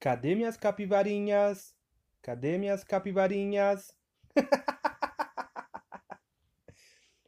Cadê 0.00 0.34
minhas 0.34 0.56
capivarinhas? 0.56 1.74
Cadê 2.22 2.58
minhas 2.58 2.84
capivarinhas? 2.84 3.94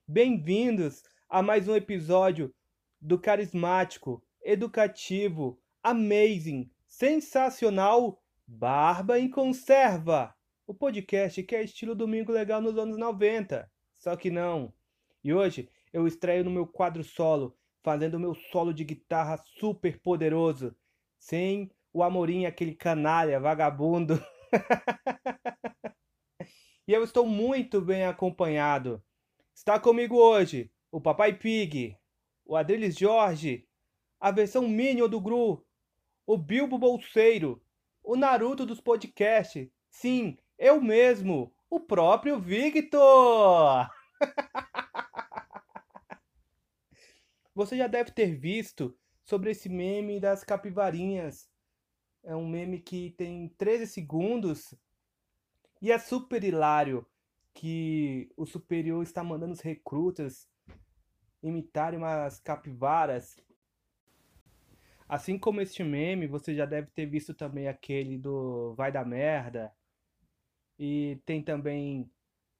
Bem-vindos 0.08 1.02
a 1.28 1.42
mais 1.42 1.68
um 1.68 1.76
episódio 1.76 2.54
do 3.00 3.18
carismático, 3.18 4.25
educativo, 4.46 5.60
amazing, 5.82 6.70
sensacional 6.86 8.22
Barba 8.46 9.18
em 9.18 9.28
Conserva, 9.28 10.32
o 10.64 10.72
podcast 10.72 11.42
que 11.42 11.56
é 11.56 11.64
estilo 11.64 11.96
Domingo 11.96 12.30
Legal 12.30 12.62
nos 12.62 12.78
anos 12.78 12.96
90. 12.96 13.68
Só 13.92 14.14
que 14.14 14.30
não. 14.30 14.72
E 15.24 15.34
hoje 15.34 15.68
eu 15.92 16.06
estreio 16.06 16.44
no 16.44 16.50
meu 16.50 16.64
quadro 16.64 17.02
solo, 17.02 17.58
fazendo 17.82 18.20
meu 18.20 18.36
solo 18.36 18.72
de 18.72 18.84
guitarra 18.84 19.36
super 19.58 20.00
poderoso, 20.00 20.76
sem 21.18 21.68
o 21.92 22.04
Amorim, 22.04 22.46
aquele 22.46 22.74
canalha, 22.74 23.40
vagabundo. 23.40 24.24
e 26.86 26.92
eu 26.92 27.02
estou 27.02 27.26
muito 27.26 27.80
bem 27.80 28.04
acompanhado. 28.04 29.02
Está 29.52 29.80
comigo 29.80 30.16
hoje 30.16 30.70
o 30.92 31.00
Papai 31.00 31.32
Pig, 31.32 31.98
o 32.44 32.54
Adriles 32.54 32.96
Jorge, 32.96 33.66
a 34.20 34.30
versão 34.30 34.68
Minion 34.68 35.08
do 35.08 35.20
Gru, 35.20 35.64
o 36.26 36.36
Bilbo 36.36 36.78
Bolseiro, 36.78 37.62
o 38.02 38.16
Naruto 38.16 38.66
dos 38.66 38.80
podcasts. 38.80 39.68
Sim, 39.90 40.36
eu 40.58 40.80
mesmo, 40.80 41.52
o 41.68 41.80
próprio 41.80 42.38
Victor! 42.38 43.90
Você 47.54 47.76
já 47.76 47.86
deve 47.86 48.10
ter 48.10 48.34
visto 48.34 48.96
sobre 49.24 49.50
esse 49.50 49.68
meme 49.68 50.20
das 50.20 50.44
capivarinhas 50.44 51.48
é 52.26 52.34
um 52.34 52.46
meme 52.46 52.80
que 52.80 53.12
tem 53.12 53.48
13 53.56 53.86
segundos 53.86 54.74
e 55.80 55.92
é 55.92 55.98
super 55.98 56.42
hilário 56.42 57.06
que 57.54 58.28
o 58.36 58.44
superior 58.44 59.00
está 59.00 59.22
mandando 59.22 59.52
os 59.52 59.60
recrutas 59.60 60.48
imitarem 61.40 62.00
umas 62.00 62.40
capivaras. 62.40 63.36
Assim 65.08 65.38
como 65.38 65.60
este 65.60 65.84
meme, 65.84 66.26
você 66.26 66.54
já 66.54 66.66
deve 66.66 66.90
ter 66.90 67.06
visto 67.06 67.32
também 67.34 67.68
aquele 67.68 68.18
do 68.18 68.74
Vai 68.74 68.90
da 68.90 69.04
Merda. 69.04 69.72
E 70.78 71.20
tem 71.24 71.42
também 71.42 72.10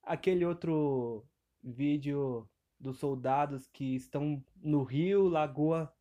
aquele 0.03 0.45
outro 0.45 1.27
vídeo 1.63 2.49
dos 2.79 2.99
soldados 2.99 3.67
que 3.69 3.97
estão 3.97 4.43
no 4.57 4.83
rio, 4.85 5.29
lagoa, 5.29 5.93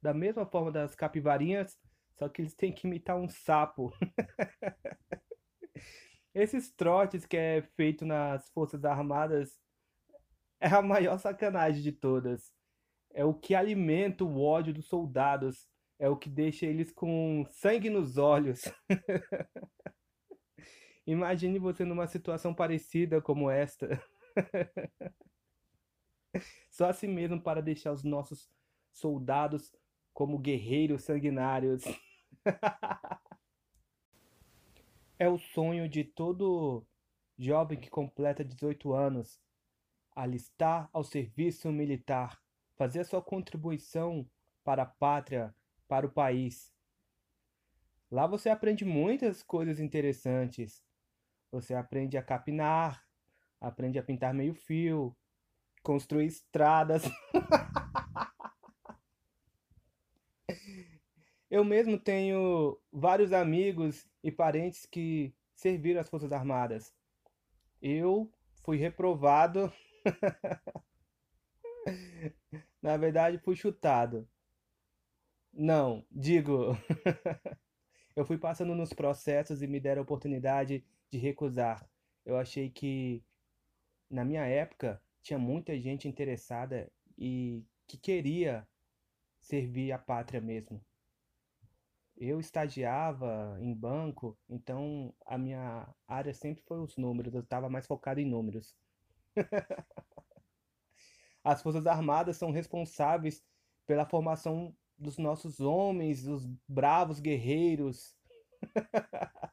da 0.00 0.14
mesma 0.14 0.46
forma 0.46 0.70
das 0.70 0.94
capivarinhas, 0.94 1.78
só 2.14 2.28
que 2.28 2.42
eles 2.42 2.54
têm 2.54 2.72
que 2.72 2.86
imitar 2.86 3.16
um 3.16 3.28
sapo. 3.28 3.92
Esses 6.34 6.70
trotes 6.72 7.26
que 7.26 7.36
é 7.36 7.62
feito 7.76 8.06
nas 8.06 8.48
Forças 8.50 8.84
Armadas 8.84 9.60
é 10.60 10.68
a 10.68 10.80
maior 10.80 11.18
sacanagem 11.18 11.82
de 11.82 11.92
todas. 11.92 12.52
É 13.12 13.24
o 13.24 13.34
que 13.34 13.54
alimenta 13.54 14.24
o 14.24 14.40
ódio 14.40 14.72
dos 14.72 14.86
soldados. 14.86 15.68
É 16.02 16.08
o 16.08 16.16
que 16.16 16.28
deixa 16.28 16.66
eles 16.66 16.90
com 16.90 17.46
sangue 17.48 17.88
nos 17.88 18.18
olhos. 18.18 18.62
Imagine 21.06 21.60
você 21.60 21.84
numa 21.84 22.08
situação 22.08 22.52
parecida 22.52 23.22
como 23.22 23.48
esta. 23.48 24.02
Só 26.72 26.88
assim 26.88 27.06
mesmo 27.06 27.40
para 27.40 27.62
deixar 27.62 27.92
os 27.92 28.02
nossos 28.02 28.50
soldados 28.92 29.72
como 30.12 30.40
guerreiros 30.40 31.04
sanguinários. 31.04 31.84
é 35.20 35.28
o 35.28 35.38
sonho 35.38 35.88
de 35.88 36.02
todo 36.02 36.84
jovem 37.38 37.78
que 37.78 37.88
completa 37.88 38.44
18 38.44 38.92
anos 38.92 39.40
alistar 40.16 40.90
ao 40.92 41.04
serviço 41.04 41.70
militar, 41.70 42.42
fazer 42.76 42.98
a 42.98 43.04
sua 43.04 43.22
contribuição 43.22 44.28
para 44.64 44.82
a 44.82 44.86
pátria, 44.86 45.54
para 45.88 46.06
o 46.06 46.10
país. 46.10 46.72
Lá 48.10 48.26
você 48.26 48.50
aprende 48.50 48.84
muitas 48.84 49.42
coisas 49.42 49.80
interessantes. 49.80 50.84
Você 51.50 51.74
aprende 51.74 52.18
a 52.18 52.22
capinar, 52.22 53.06
aprende 53.60 53.98
a 53.98 54.02
pintar 54.02 54.34
meio 54.34 54.54
fio, 54.54 55.16
construir 55.82 56.26
estradas. 56.26 57.02
Eu 61.50 61.64
mesmo 61.64 61.98
tenho 61.98 62.80
vários 62.90 63.32
amigos 63.32 64.08
e 64.24 64.32
parentes 64.32 64.86
que 64.86 65.34
serviram 65.54 66.00
as 66.00 66.08
Forças 66.08 66.32
Armadas. 66.32 66.94
Eu 67.80 68.32
fui 68.64 68.78
reprovado. 68.78 69.70
Na 72.80 72.96
verdade, 72.96 73.38
fui 73.38 73.54
chutado. 73.54 74.26
Não, 75.52 76.04
digo. 76.10 76.76
eu 78.16 78.24
fui 78.24 78.38
passando 78.38 78.74
nos 78.74 78.92
processos 78.92 79.62
e 79.62 79.66
me 79.66 79.80
deram 79.80 80.00
a 80.02 80.04
oportunidade 80.04 80.84
de 81.10 81.18
recusar. 81.18 81.88
Eu 82.24 82.36
achei 82.38 82.70
que, 82.70 83.22
na 84.10 84.24
minha 84.24 84.44
época, 84.46 85.02
tinha 85.22 85.38
muita 85.38 85.78
gente 85.78 86.08
interessada 86.08 86.90
e 87.18 87.64
que 87.86 87.96
queria 87.98 88.66
servir 89.40 89.92
a 89.92 89.98
pátria 89.98 90.40
mesmo 90.40 90.84
eu 92.16 92.38
estagiava 92.38 93.56
em 93.60 93.74
banco, 93.74 94.38
então 94.48 95.12
a 95.26 95.36
minha 95.36 95.88
área 96.06 96.32
sempre 96.32 96.62
foi 96.64 96.78
os 96.80 96.96
números, 96.96 97.34
eu 97.34 97.40
estava 97.40 97.68
mais 97.68 97.86
focado 97.86 98.20
em 98.20 98.24
números. 98.24 98.76
As 101.42 101.60
Forças 101.62 101.86
Armadas 101.86 102.36
são 102.36 102.52
responsáveis 102.52 103.42
pela 103.86 104.06
formação 104.06 104.74
dos 105.02 105.18
nossos 105.18 105.60
homens, 105.60 106.26
os 106.26 106.46
bravos 106.68 107.20
guerreiros. 107.20 108.16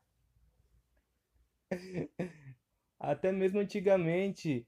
Até 2.99 3.31
mesmo 3.31 3.59
antigamente, 3.59 4.67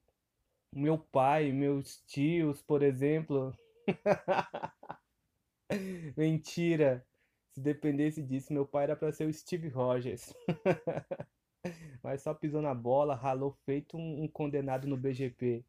meu 0.74 0.98
pai, 0.98 1.52
meus 1.52 2.02
tios, 2.08 2.62
por 2.62 2.82
exemplo. 2.82 3.54
Mentira. 6.18 7.06
Se 7.54 7.60
dependesse 7.60 8.24
disso, 8.24 8.54
meu 8.54 8.66
pai 8.66 8.86
era 8.86 8.96
para 8.96 9.12
ser 9.12 9.28
o 9.28 9.34
Steve 9.34 9.68
Rogers. 9.68 10.34
Mas 12.02 12.22
só 12.22 12.34
pisou 12.34 12.62
na 12.62 12.74
bola, 12.74 13.16
ralou 13.16 13.52
feito 13.66 13.98
um, 13.98 14.24
um, 14.24 14.28
condenado 14.28 14.88
no 14.88 14.98
BGP. 14.98 15.64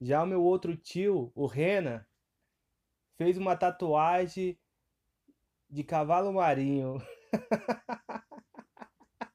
Já 0.00 0.22
o 0.22 0.26
meu 0.26 0.42
outro 0.42 0.76
tio, 0.76 1.30
o 1.34 1.46
Rena, 1.46 2.06
fez 3.16 3.38
uma 3.38 3.56
tatuagem 3.56 4.58
de 5.68 5.84
cavalo 5.84 6.32
marinho. 6.32 6.96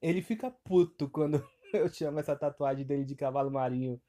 Ele 0.00 0.22
fica 0.22 0.50
puto 0.50 1.10
quando 1.10 1.44
eu 1.74 1.88
chamo 1.88 2.20
essa 2.20 2.36
tatuagem 2.36 2.86
dele 2.86 3.04
de 3.04 3.16
cavalo 3.16 3.50
marinho. 3.50 4.00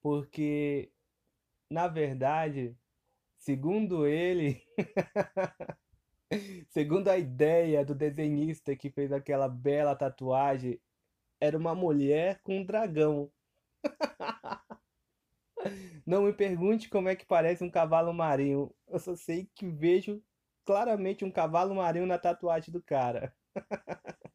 Porque, 0.00 0.92
na 1.70 1.88
verdade, 1.88 2.76
Segundo 3.38 4.06
ele, 4.06 4.60
segundo 6.68 7.08
a 7.08 7.16
ideia 7.16 7.84
do 7.84 7.94
desenhista 7.94 8.76
que 8.76 8.90
fez 8.90 9.12
aquela 9.12 9.48
bela 9.48 9.94
tatuagem, 9.94 10.80
era 11.40 11.56
uma 11.56 11.74
mulher 11.74 12.40
com 12.42 12.58
um 12.58 12.64
dragão. 12.64 13.30
Não 16.08 16.22
me 16.22 16.32
pergunte 16.32 16.88
como 16.88 17.10
é 17.10 17.14
que 17.14 17.26
parece 17.26 17.62
um 17.62 17.68
cavalo 17.68 18.14
marinho. 18.14 18.74
Eu 18.86 18.98
só 18.98 19.14
sei 19.14 19.44
que 19.54 19.68
vejo 19.68 20.24
claramente 20.64 21.22
um 21.22 21.30
cavalo 21.30 21.74
marinho 21.74 22.06
na 22.06 22.18
tatuagem 22.18 22.72
do 22.72 22.82
cara. 22.82 23.36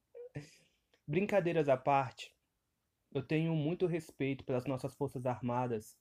Brincadeiras 1.07 1.67
à 1.67 1.75
parte, 1.75 2.31
eu 3.11 3.23
tenho 3.23 3.55
muito 3.55 3.87
respeito 3.87 4.43
pelas 4.45 4.65
nossas 4.67 4.93
forças 4.93 5.25
armadas, 5.25 5.97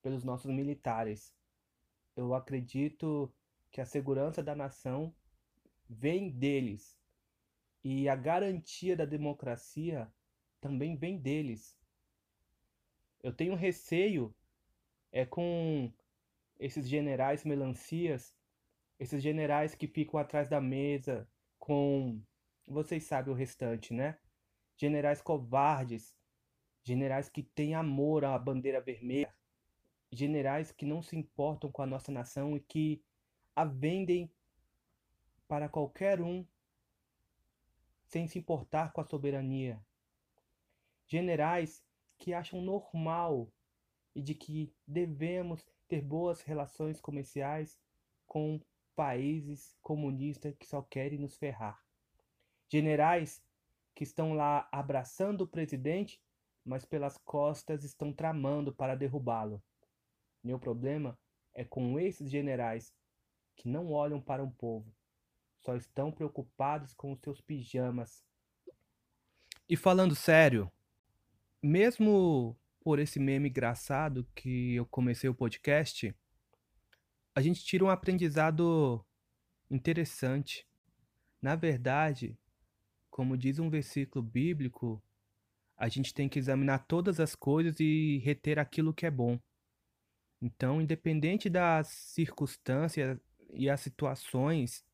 pelos 0.00 0.24
nossos 0.24 0.50
militares. 0.50 1.34
Eu 2.16 2.32
acredito 2.32 3.30
que 3.70 3.82
a 3.82 3.84
segurança 3.84 4.42
da 4.42 4.54
nação 4.54 5.14
vem 5.86 6.30
deles 6.30 6.98
e 7.84 8.08
a 8.08 8.16
garantia 8.16 8.96
da 8.96 9.04
democracia 9.04 10.10
também 10.62 10.96
vem 10.96 11.18
deles. 11.18 11.76
Eu 13.22 13.34
tenho 13.34 13.54
receio 13.54 14.34
é 15.12 15.24
com 15.24 15.92
esses 16.58 16.88
generais 16.88 17.44
melancias, 17.44 18.34
esses 18.98 19.22
generais 19.22 19.74
que 19.74 19.86
ficam 19.86 20.20
atrás 20.20 20.48
da 20.48 20.60
mesa 20.60 21.28
com. 21.58 22.20
Vocês 22.66 23.04
sabem 23.04 23.32
o 23.32 23.36
restante, 23.36 23.92
né? 23.92 24.18
Generais 24.76 25.20
covardes, 25.20 26.14
generais 26.84 27.28
que 27.28 27.42
têm 27.42 27.74
amor 27.74 28.24
à 28.24 28.38
bandeira 28.38 28.80
vermelha, 28.80 29.34
generais 30.12 30.70
que 30.70 30.86
não 30.86 31.02
se 31.02 31.16
importam 31.16 31.70
com 31.70 31.82
a 31.82 31.86
nossa 31.86 32.12
nação 32.12 32.56
e 32.56 32.60
que 32.60 33.02
a 33.56 33.64
vendem 33.64 34.30
para 35.48 35.68
qualquer 35.68 36.20
um 36.20 36.46
sem 38.06 38.26
se 38.26 38.38
importar 38.38 38.92
com 38.92 39.00
a 39.00 39.04
soberania. 39.04 39.80
Generais 41.06 41.84
que 42.18 42.32
acham 42.32 42.60
normal 42.60 43.52
e 44.20 44.22
de 44.22 44.34
que 44.34 44.70
devemos 44.86 45.66
ter 45.88 46.02
boas 46.02 46.42
relações 46.42 47.00
comerciais 47.00 47.80
com 48.26 48.60
países 48.94 49.74
comunistas 49.80 50.54
que 50.56 50.66
só 50.66 50.82
querem 50.82 51.18
nos 51.18 51.38
ferrar. 51.38 51.82
Generais 52.68 53.42
que 53.94 54.04
estão 54.04 54.34
lá 54.34 54.68
abraçando 54.70 55.40
o 55.40 55.48
presidente, 55.48 56.22
mas 56.62 56.84
pelas 56.84 57.16
costas 57.16 57.82
estão 57.82 58.12
tramando 58.12 58.74
para 58.74 58.94
derrubá-lo. 58.94 59.62
Meu 60.44 60.58
problema 60.58 61.18
é 61.54 61.64
com 61.64 61.98
esses 61.98 62.30
generais 62.30 62.94
que 63.56 63.70
não 63.70 63.90
olham 63.90 64.20
para 64.20 64.44
um 64.44 64.50
povo, 64.50 64.94
só 65.60 65.74
estão 65.76 66.12
preocupados 66.12 66.92
com 66.92 67.12
os 67.12 67.20
seus 67.20 67.40
pijamas. 67.40 68.22
E 69.66 69.78
falando 69.78 70.14
sério, 70.14 70.70
mesmo 71.62 72.54
por 72.80 72.98
esse 72.98 73.18
meme 73.18 73.48
engraçado 73.48 74.26
que 74.34 74.74
eu 74.74 74.86
comecei 74.86 75.28
o 75.28 75.34
podcast, 75.34 76.14
a 77.34 77.40
gente 77.40 77.64
tira 77.64 77.84
um 77.84 77.90
aprendizado 77.90 79.04
interessante. 79.70 80.66
Na 81.40 81.54
verdade, 81.54 82.38
como 83.10 83.36
diz 83.36 83.58
um 83.58 83.70
versículo 83.70 84.24
bíblico, 84.24 85.02
a 85.76 85.88
gente 85.88 86.12
tem 86.12 86.28
que 86.28 86.38
examinar 86.38 86.86
todas 86.86 87.20
as 87.20 87.34
coisas 87.34 87.78
e 87.80 88.18
reter 88.18 88.58
aquilo 88.58 88.92
que 88.92 89.06
é 89.06 89.10
bom. 89.10 89.38
Então, 90.42 90.80
independente 90.80 91.48
das 91.48 91.88
circunstâncias 91.88 93.18
e 93.52 93.68
as 93.68 93.80
situações, 93.80 94.84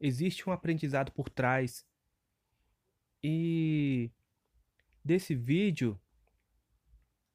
existe 0.00 0.48
um 0.48 0.52
aprendizado 0.52 1.12
por 1.12 1.28
trás. 1.28 1.86
E 3.22 4.10
desse 5.04 5.34
vídeo, 5.34 6.00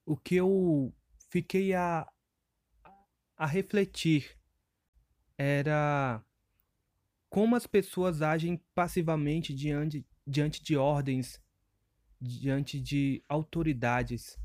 o 0.05 0.17
que 0.17 0.35
eu 0.35 0.93
fiquei 1.29 1.73
a, 1.73 2.11
a 3.37 3.45
refletir 3.45 4.37
era 5.37 6.23
como 7.29 7.55
as 7.55 7.65
pessoas 7.65 8.21
agem 8.21 8.57
passivamente 8.75 9.53
diante, 9.53 10.05
diante 10.25 10.63
de 10.63 10.77
ordens, 10.77 11.41
diante 12.21 12.79
de 12.79 13.23
autoridades. 13.27 14.37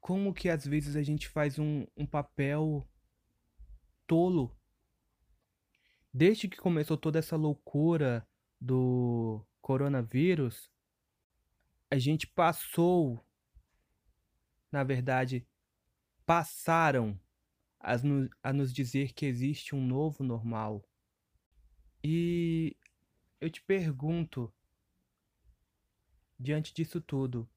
Como 0.00 0.32
que 0.32 0.48
às 0.48 0.64
vezes 0.64 0.96
a 0.96 1.02
gente 1.02 1.28
faz 1.28 1.58
um, 1.58 1.86
um 1.96 2.06
papel 2.06 2.86
tolo. 4.06 4.56
Desde 6.12 6.46
que 6.46 6.58
começou 6.58 6.96
toda 6.96 7.18
essa 7.18 7.36
loucura 7.36 8.24
do 8.60 9.44
coronavírus, 9.60 10.70
a 11.90 11.98
gente 11.98 12.26
passou 12.26 13.24
na 14.74 14.82
verdade, 14.82 15.46
passaram 16.26 17.16
a, 17.78 17.96
no, 17.98 18.28
a 18.42 18.52
nos 18.52 18.74
dizer 18.74 19.12
que 19.12 19.24
existe 19.24 19.72
um 19.72 19.86
novo 19.86 20.24
normal. 20.24 20.84
E 22.02 22.76
eu 23.40 23.48
te 23.48 23.62
pergunto, 23.62 24.52
diante 26.36 26.74
disso 26.74 27.00
tudo, 27.00 27.48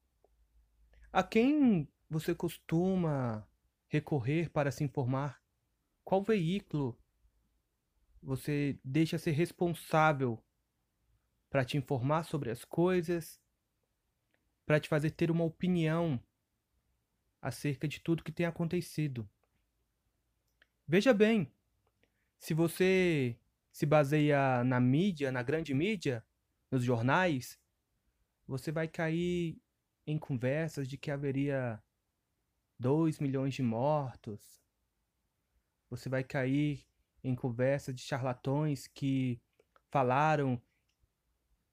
a 1.12 1.24
quem 1.24 1.88
você 2.08 2.36
costuma 2.36 3.44
recorrer 3.88 4.48
para 4.48 4.70
se 4.70 4.84
informar? 4.84 5.42
Qual 6.04 6.22
veículo 6.22 6.96
você 8.22 8.78
deixa 8.84 9.18
ser 9.18 9.32
responsável 9.32 10.40
para 11.50 11.64
te 11.64 11.76
informar 11.76 12.24
sobre 12.24 12.48
as 12.48 12.64
coisas, 12.64 13.42
para 14.64 14.78
te 14.78 14.88
fazer 14.88 15.10
ter 15.10 15.32
uma 15.32 15.42
opinião 15.42 16.22
acerca 17.40 17.86
de 17.86 18.00
tudo 18.00 18.22
que 18.22 18.32
tem 18.32 18.46
acontecido. 18.46 19.28
Veja 20.86 21.12
bem, 21.12 21.52
se 22.38 22.54
você 22.54 23.36
se 23.70 23.84
baseia 23.86 24.64
na 24.64 24.80
mídia, 24.80 25.30
na 25.30 25.42
grande 25.42 25.74
mídia, 25.74 26.24
nos 26.70 26.82
jornais, 26.82 27.58
você 28.46 28.72
vai 28.72 28.88
cair 28.88 29.60
em 30.06 30.18
conversas 30.18 30.88
de 30.88 30.96
que 30.96 31.10
haveria 31.10 31.82
2 32.78 33.18
milhões 33.18 33.54
de 33.54 33.62
mortos. 33.62 34.62
Você 35.90 36.08
vai 36.08 36.24
cair 36.24 36.86
em 37.22 37.34
conversas 37.34 37.94
de 37.94 38.02
charlatões 38.02 38.86
que 38.86 39.40
falaram 39.90 40.60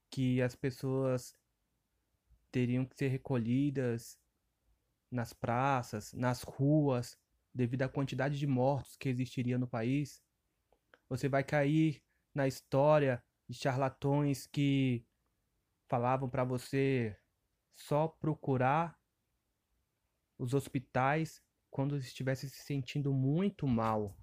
que 0.09 0.41
as 0.41 0.56
pessoas 0.56 1.35
teriam 2.51 2.85
que 2.85 2.95
ser 2.95 3.07
recolhidas 3.07 4.19
nas 5.12 5.34
praças, 5.34 6.13
nas 6.13 6.42
ruas, 6.42 7.18
devido 7.54 7.84
à 7.84 7.90
quantidade 7.90 8.38
de 8.38 8.46
mortos 8.46 8.98
que 8.98 9.10
existiria 9.10 9.57
no 9.57 9.68
país. 9.68 10.22
Você 11.07 11.30
vai 11.30 11.44
cair 11.44 12.04
na 12.34 12.48
história 12.48 13.24
de 13.48 13.56
charlatões 13.56 14.46
que 14.46 15.06
falavam 15.88 16.30
para 16.30 16.44
você 16.44 17.16
só 17.75 18.07
procurar 18.07 19.00
os 20.38 20.54
hospitais 20.54 21.42
quando 21.69 21.98
estivesse 21.98 22.50
se 22.50 22.63
sentindo 22.63 23.13
muito 23.13 23.68
mal. 23.68 24.16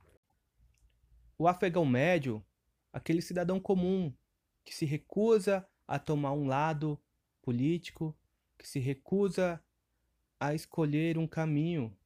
O 1.39 1.47
afegão 1.49 1.85
médio, 1.85 2.45
aquele 2.93 3.23
cidadão 3.23 3.61
comum 3.61 4.15
que 4.65 4.75
se 4.75 4.85
recusa 4.85 5.67
a 5.87 5.99
tomar 5.99 6.33
um 6.33 6.47
lado 6.47 7.01
político, 7.43 8.17
que 8.59 8.69
se 8.69 8.79
recusa 8.79 9.63
a 10.43 10.57
escolher 10.57 11.19
um 11.19 11.27
caminho. 11.29 11.97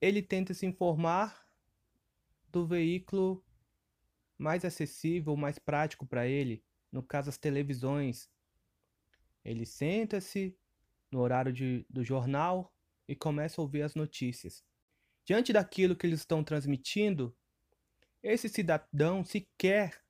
Ele 0.00 0.22
tenta 0.22 0.54
se 0.54 0.64
informar 0.64 1.46
do 2.50 2.66
veículo 2.66 3.44
mais 4.38 4.64
acessível, 4.64 5.36
mais 5.36 5.58
prático 5.58 6.06
para 6.06 6.26
ele, 6.26 6.64
no 6.90 7.02
caso 7.02 7.28
as 7.28 7.36
televisões. 7.36 8.30
Ele 9.44 9.66
senta-se 9.66 10.56
no 11.12 11.20
horário 11.20 11.52
de, 11.52 11.84
do 11.90 12.02
jornal 12.02 12.74
e 13.06 13.14
começa 13.14 13.60
a 13.60 13.64
ouvir 13.64 13.82
as 13.82 13.94
notícias. 13.94 14.64
Diante 15.26 15.52
daquilo 15.52 15.94
que 15.94 16.06
eles 16.06 16.20
estão 16.20 16.42
transmitindo, 16.42 17.36
esse 18.22 18.48
cidadão 18.48 19.22
sequer 19.22 20.02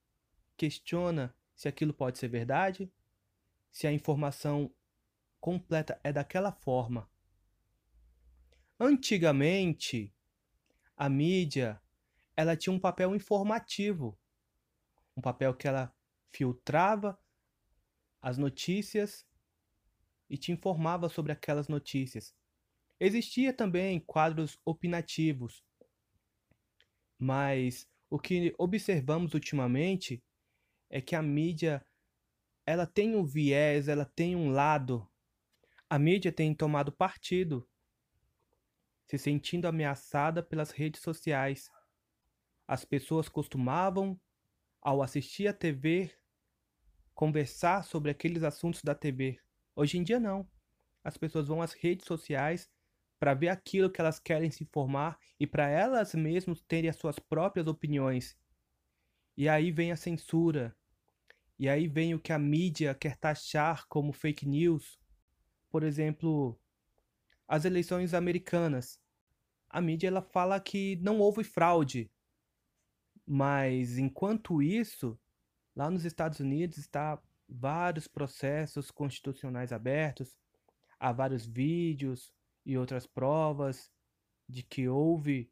questiona 0.56 1.34
se 1.56 1.66
aquilo 1.66 1.92
pode 1.92 2.18
ser 2.18 2.28
verdade, 2.28 2.88
se 3.68 3.88
a 3.88 3.92
informação 3.92 4.72
completa 5.40 6.00
é 6.02 6.12
daquela 6.12 6.52
forma. 6.52 7.08
Antigamente, 8.78 10.14
a 10.96 11.08
mídia 11.08 11.80
ela 12.36 12.56
tinha 12.56 12.72
um 12.72 12.78
papel 12.78 13.16
informativo, 13.16 14.16
um 15.16 15.20
papel 15.20 15.54
que 15.54 15.66
ela 15.66 15.92
filtrava 16.30 17.18
as 18.22 18.38
notícias 18.38 19.26
e 20.30 20.36
te 20.36 20.52
informava 20.52 21.08
sobre 21.08 21.32
aquelas 21.32 21.68
notícias. 21.68 22.34
Existia 23.00 23.52
também 23.52 23.98
quadros 24.00 24.58
opinativos, 24.64 25.64
mas 27.18 27.88
o 28.10 28.18
que 28.18 28.54
observamos 28.58 29.34
ultimamente 29.34 30.22
é 30.90 31.00
que 31.00 31.16
a 31.16 31.22
mídia 31.22 31.84
ela 32.64 32.86
tem 32.86 33.16
um 33.16 33.24
viés, 33.24 33.88
ela 33.88 34.04
tem 34.04 34.36
um 34.36 34.50
lado 34.50 35.07
a 35.90 35.98
mídia 35.98 36.30
tem 36.30 36.54
tomado 36.54 36.92
partido, 36.92 37.66
se 39.06 39.16
sentindo 39.16 39.66
ameaçada 39.66 40.42
pelas 40.42 40.70
redes 40.70 41.00
sociais. 41.00 41.70
As 42.66 42.84
pessoas 42.84 43.28
costumavam, 43.28 44.20
ao 44.82 45.02
assistir 45.02 45.48
a 45.48 45.52
TV, 45.52 46.14
conversar 47.14 47.84
sobre 47.84 48.10
aqueles 48.10 48.42
assuntos 48.42 48.82
da 48.82 48.94
TV. 48.94 49.40
Hoje 49.74 49.96
em 49.96 50.02
dia, 50.02 50.20
não. 50.20 50.48
As 51.02 51.16
pessoas 51.16 51.48
vão 51.48 51.62
às 51.62 51.72
redes 51.72 52.06
sociais 52.06 52.70
para 53.18 53.32
ver 53.32 53.48
aquilo 53.48 53.90
que 53.90 54.00
elas 54.00 54.20
querem 54.20 54.50
se 54.50 54.64
informar 54.64 55.18
e 55.40 55.46
para 55.46 55.68
elas 55.68 56.14
mesmas 56.14 56.60
terem 56.60 56.90
as 56.90 56.96
suas 56.96 57.18
próprias 57.18 57.66
opiniões. 57.66 58.36
E 59.36 59.48
aí 59.48 59.72
vem 59.72 59.90
a 59.90 59.96
censura. 59.96 60.76
E 61.58 61.68
aí 61.68 61.88
vem 61.88 62.14
o 62.14 62.20
que 62.20 62.32
a 62.32 62.38
mídia 62.38 62.94
quer 62.94 63.16
taxar 63.16 63.86
como 63.88 64.12
fake 64.12 64.46
news, 64.46 64.98
por 65.70 65.82
exemplo, 65.82 66.58
as 67.46 67.64
eleições 67.64 68.14
americanas. 68.14 69.00
a 69.70 69.80
mídia 69.82 70.08
ela 70.08 70.22
fala 70.22 70.58
que 70.60 70.96
não 70.96 71.18
houve 71.18 71.44
fraude. 71.44 72.10
Mas 73.26 73.98
enquanto 73.98 74.62
isso, 74.62 75.18
lá 75.76 75.90
nos 75.90 76.04
Estados 76.06 76.40
Unidos 76.40 76.78
está 76.78 77.20
vários 77.46 78.08
processos 78.08 78.90
constitucionais 78.90 79.72
abertos, 79.72 80.38
há 80.98 81.12
vários 81.12 81.46
vídeos 81.46 82.32
e 82.64 82.78
outras 82.78 83.06
provas 83.06 83.90
de 84.48 84.62
que 84.62 84.88
houve 84.88 85.50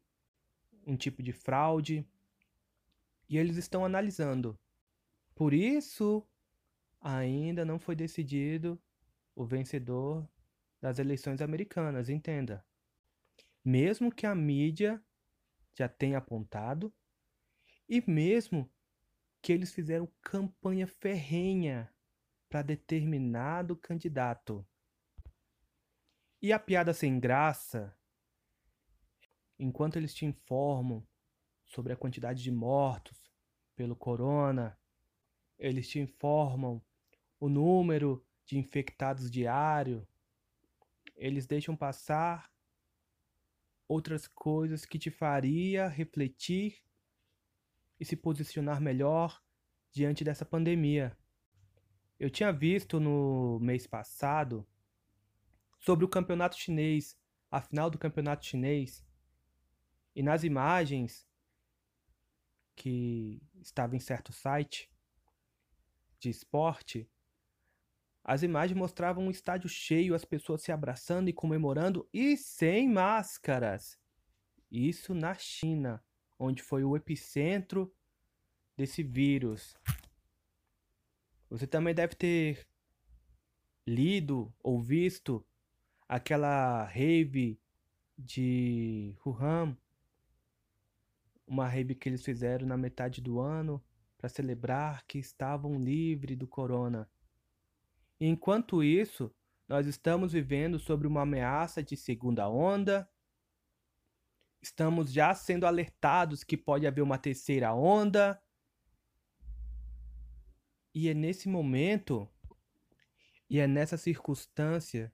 um 0.85 0.97
tipo 0.97 1.21
de 1.21 1.31
fraude 1.31 2.07
e 3.29 3.37
eles 3.37 3.57
estão 3.57 3.85
analisando. 3.85 4.57
Por 5.35 5.53
isso, 5.53 6.25
ainda 6.99 7.63
não 7.63 7.77
foi 7.77 7.95
decidido 7.95 8.79
o 9.37 9.45
vencedor 9.45 10.27
das 10.81 10.97
eleições 10.97 11.41
americanas, 11.41 12.09
entenda. 12.09 12.65
Mesmo 13.63 14.11
que 14.11 14.25
a 14.25 14.33
mídia 14.33 14.99
já 15.77 15.87
tenha 15.87 16.17
apontado, 16.17 16.91
e 17.87 18.03
mesmo 18.09 18.69
que 19.39 19.53
eles 19.53 19.71
fizeram 19.71 20.11
campanha 20.21 20.87
ferrenha 20.87 21.93
para 22.49 22.63
determinado 22.63 23.77
candidato. 23.77 24.67
E 26.41 26.51
a 26.51 26.57
piada 26.57 26.91
sem 26.91 27.19
graça, 27.19 27.95
enquanto 29.59 29.97
eles 29.97 30.15
te 30.15 30.25
informam 30.25 31.07
sobre 31.63 31.93
a 31.93 31.97
quantidade 31.97 32.41
de 32.41 32.51
mortos 32.51 33.31
pelo 33.75 33.95
corona, 33.95 34.79
eles 35.59 35.87
te 35.87 35.99
informam 35.99 36.81
o 37.39 37.47
número 37.47 38.26
de 38.47 38.57
infectados 38.57 39.29
diário, 39.29 40.07
eles 41.15 41.45
deixam 41.45 41.75
passar 41.75 42.51
outras 43.87 44.25
coisas 44.25 44.85
que 44.85 44.97
te 44.97 45.11
faria 45.11 45.87
refletir 45.87 46.81
e 47.99 48.05
se 48.05 48.15
posicionar 48.15 48.81
melhor 48.81 49.43
diante 49.91 50.23
dessa 50.23 50.45
pandemia. 50.45 51.15
Eu 52.17 52.29
tinha 52.29 52.51
visto 52.51 52.99
no 52.99 53.59
mês 53.59 53.85
passado 53.85 54.65
sobre 55.77 56.05
o 56.05 56.09
campeonato 56.09 56.57
chinês, 56.57 57.19
a 57.51 57.61
final 57.61 57.89
do 57.89 57.97
campeonato 57.97 58.45
chinês, 58.45 59.05
e 60.15 60.23
nas 60.23 60.43
imagens 60.43 61.27
que 62.75 63.41
estava 63.59 63.95
em 63.95 63.99
certo 63.99 64.31
site 64.31 64.89
de 66.19 66.29
esporte, 66.29 67.09
as 68.27 68.43
imagens 68.43 68.77
mostravam 68.77 69.25
um 69.25 69.31
estádio 69.31 69.69
cheio, 69.69 70.13
as 70.13 70.25
pessoas 70.25 70.61
se 70.61 70.69
abraçando 70.69 71.29
e 71.29 71.33
comemorando 71.33 72.07
e 72.13 72.35
sem 72.35 72.89
máscaras. 72.89 73.97
Isso 74.69 75.13
na 75.13 75.33
China, 75.33 76.03
onde 76.37 76.61
foi 76.61 76.83
o 76.83 76.93
epicentro 76.97 77.89
desse 78.75 79.01
vírus. 79.01 79.73
Você 81.49 81.65
também 81.65 81.95
deve 81.95 82.15
ter 82.15 82.67
lido 83.87 84.53
ou 84.61 84.81
visto 84.81 85.45
aquela 86.05 86.83
rave 86.83 87.57
de 88.17 89.15
Wuhan 89.25 89.77
uma 91.47 91.65
rave 91.65 91.95
que 91.95 92.09
eles 92.09 92.25
fizeram 92.25 92.67
na 92.67 92.75
metade 92.75 93.21
do 93.21 93.39
ano 93.39 93.81
para 94.17 94.27
celebrar 94.27 95.05
que 95.07 95.17
estavam 95.17 95.79
livres 95.79 96.37
do 96.37 96.45
corona. 96.45 97.09
Enquanto 98.19 98.83
isso, 98.83 99.33
nós 99.67 99.85
estamos 99.85 100.33
vivendo 100.33 100.79
sobre 100.79 101.07
uma 101.07 101.21
ameaça 101.21 101.83
de 101.83 101.95
segunda 101.95 102.49
onda. 102.49 103.09
Estamos 104.61 105.11
já 105.11 105.33
sendo 105.35 105.65
alertados 105.65 106.43
que 106.43 106.57
pode 106.57 106.87
haver 106.87 107.01
uma 107.01 107.17
terceira 107.17 107.73
onda. 107.73 108.41
E 110.93 111.09
é 111.09 111.13
nesse 111.13 111.47
momento, 111.47 112.27
e 113.49 113.59
é 113.59 113.67
nessa 113.67 113.97
circunstância, 113.97 115.13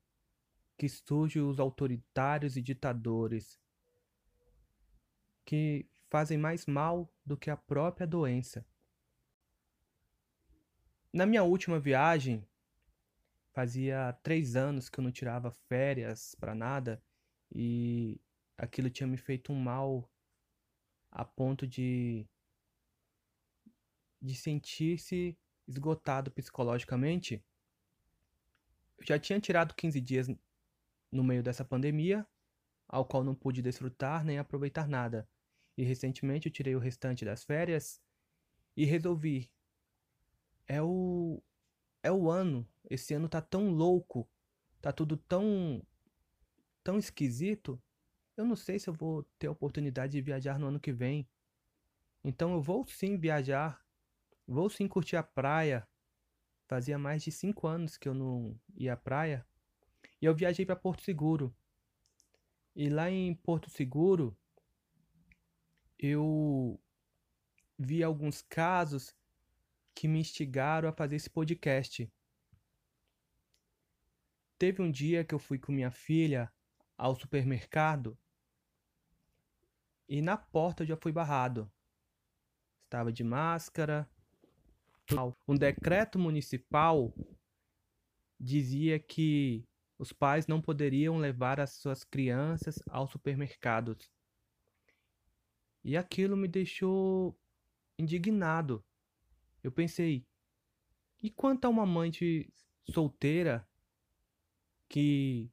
que 0.78 0.88
surgem 0.88 1.42
os 1.42 1.60
autoritários 1.60 2.56
e 2.58 2.62
ditadores 2.62 3.60
que 5.46 5.90
fazem 6.10 6.38
mais 6.38 6.66
mal 6.66 7.12
do 7.26 7.38
que 7.38 7.50
a 7.50 7.58
própria 7.58 8.08
doença. 8.08 8.66
Na 11.12 11.26
minha 11.26 11.44
última 11.44 11.80
viagem, 11.80 12.48
fazia 13.54 14.12
três 14.24 14.56
anos 14.56 14.90
que 14.90 15.00
eu 15.00 15.04
não 15.04 15.12
tirava 15.12 15.52
férias 15.52 16.36
para 16.36 16.56
nada 16.56 17.02
e 17.54 18.20
aquilo 18.58 18.90
tinha 18.90 19.08
me 19.08 19.18
feito 19.18 19.54
um 19.54 19.60
mal 19.60 20.10
a 21.12 21.24
ponto 21.24 21.68
de 21.68 22.28
de 24.20 24.36
sentir-se 24.36 25.38
esgotado 25.68 26.32
psicologicamente. 26.32 27.44
Eu 28.98 29.06
já 29.06 29.20
tinha 29.20 29.40
tirado 29.40 29.76
15 29.76 30.00
dias 30.00 30.28
no 31.12 31.24
meio 31.24 31.44
dessa 31.44 31.66
pandemia, 31.66 32.26
ao 32.88 33.06
qual 33.06 33.22
não 33.22 33.36
pude 33.36 33.62
desfrutar 33.62 34.24
nem 34.24 34.40
aproveitar 34.40 34.88
nada. 34.88 35.28
E 35.78 35.84
recentemente 35.84 36.48
eu 36.48 36.54
tirei 36.54 36.74
o 36.74 36.80
restante 36.80 37.26
das 37.26 37.44
férias 37.44 38.02
e 38.78 38.86
resolvi. 38.86 39.52
É 40.66 40.82
o 40.82 41.44
é 42.04 42.12
o 42.12 42.30
ano. 42.30 42.68
Esse 42.90 43.14
ano 43.14 43.30
tá 43.30 43.42
tão 43.42 43.70
louco, 43.72 44.30
tá 44.82 44.92
tudo 44.92 45.18
tão 45.18 45.82
tão 46.84 47.00
esquisito. 47.00 47.82
Eu 48.36 48.46
não 48.46 48.56
sei 48.56 48.78
se 48.78 48.90
eu 48.90 48.94
vou 48.94 49.24
ter 49.40 49.48
a 49.48 49.52
oportunidade 49.52 50.12
de 50.12 50.22
viajar 50.22 50.60
no 50.60 50.68
ano 50.68 50.80
que 50.80 50.92
vem. 50.92 51.28
Então 52.24 52.54
eu 52.54 52.62
vou 52.62 52.86
sim 52.86 53.18
viajar. 53.18 53.82
Vou 54.46 54.70
sim 54.70 54.88
curtir 54.88 55.16
a 55.16 55.24
praia. 55.24 55.88
Fazia 56.68 56.98
mais 56.98 57.24
de 57.24 57.32
cinco 57.32 57.68
anos 57.68 57.98
que 57.98 58.10
eu 58.10 58.14
não 58.14 58.60
ia 58.76 58.94
à 58.94 58.98
praia. 58.98 59.46
E 60.22 60.26
eu 60.26 60.36
viajei 60.36 60.66
para 60.66 60.76
Porto 60.76 61.02
Seguro. 61.04 61.56
E 62.76 62.90
lá 62.90 63.10
em 63.10 63.34
Porto 63.36 63.70
Seguro 63.70 64.36
eu 65.98 66.78
vi 67.78 68.04
alguns 68.04 68.42
casos 68.42 69.16
que 69.96 70.08
me 70.08 70.20
instigaram 70.20 70.90
a 70.90 70.94
fazer 70.94 71.16
esse 71.16 71.30
podcast. 71.30 72.12
Teve 74.58 74.82
um 74.82 74.92
dia 74.92 75.24
que 75.24 75.34
eu 75.34 75.40
fui 75.40 75.60
com 75.60 75.72
minha 75.72 75.92
filha 75.92 76.52
ao 76.98 77.16
supermercado 77.16 78.18
e 80.08 80.22
na 80.22 80.38
porta 80.38 80.84
eu 80.84 80.88
já 80.88 80.98
fui 80.98 81.12
barrado. 81.12 81.72
Estava 82.86 83.12
de 83.12 83.24
máscara. 83.24 84.10
Um 85.48 85.56
decreto 85.56 86.20
municipal 86.20 87.14
dizia 88.40 89.00
que 89.00 89.68
os 89.98 90.12
pais 90.12 90.48
não 90.48 90.62
poderiam 90.62 91.18
levar 91.18 91.60
as 91.60 91.72
suas 91.74 92.04
crianças 92.04 92.78
aos 92.90 93.12
supermercados. 93.12 94.12
E 95.84 95.98
aquilo 95.98 96.38
me 96.38 96.48
deixou 96.48 97.38
indignado. 97.98 98.84
Eu 99.64 99.72
pensei, 99.72 100.28
e 101.22 101.30
quanto 101.30 101.66
a 101.66 101.70
uma 101.70 101.86
mãe 101.86 102.12
solteira 102.92 103.66
que 104.90 105.50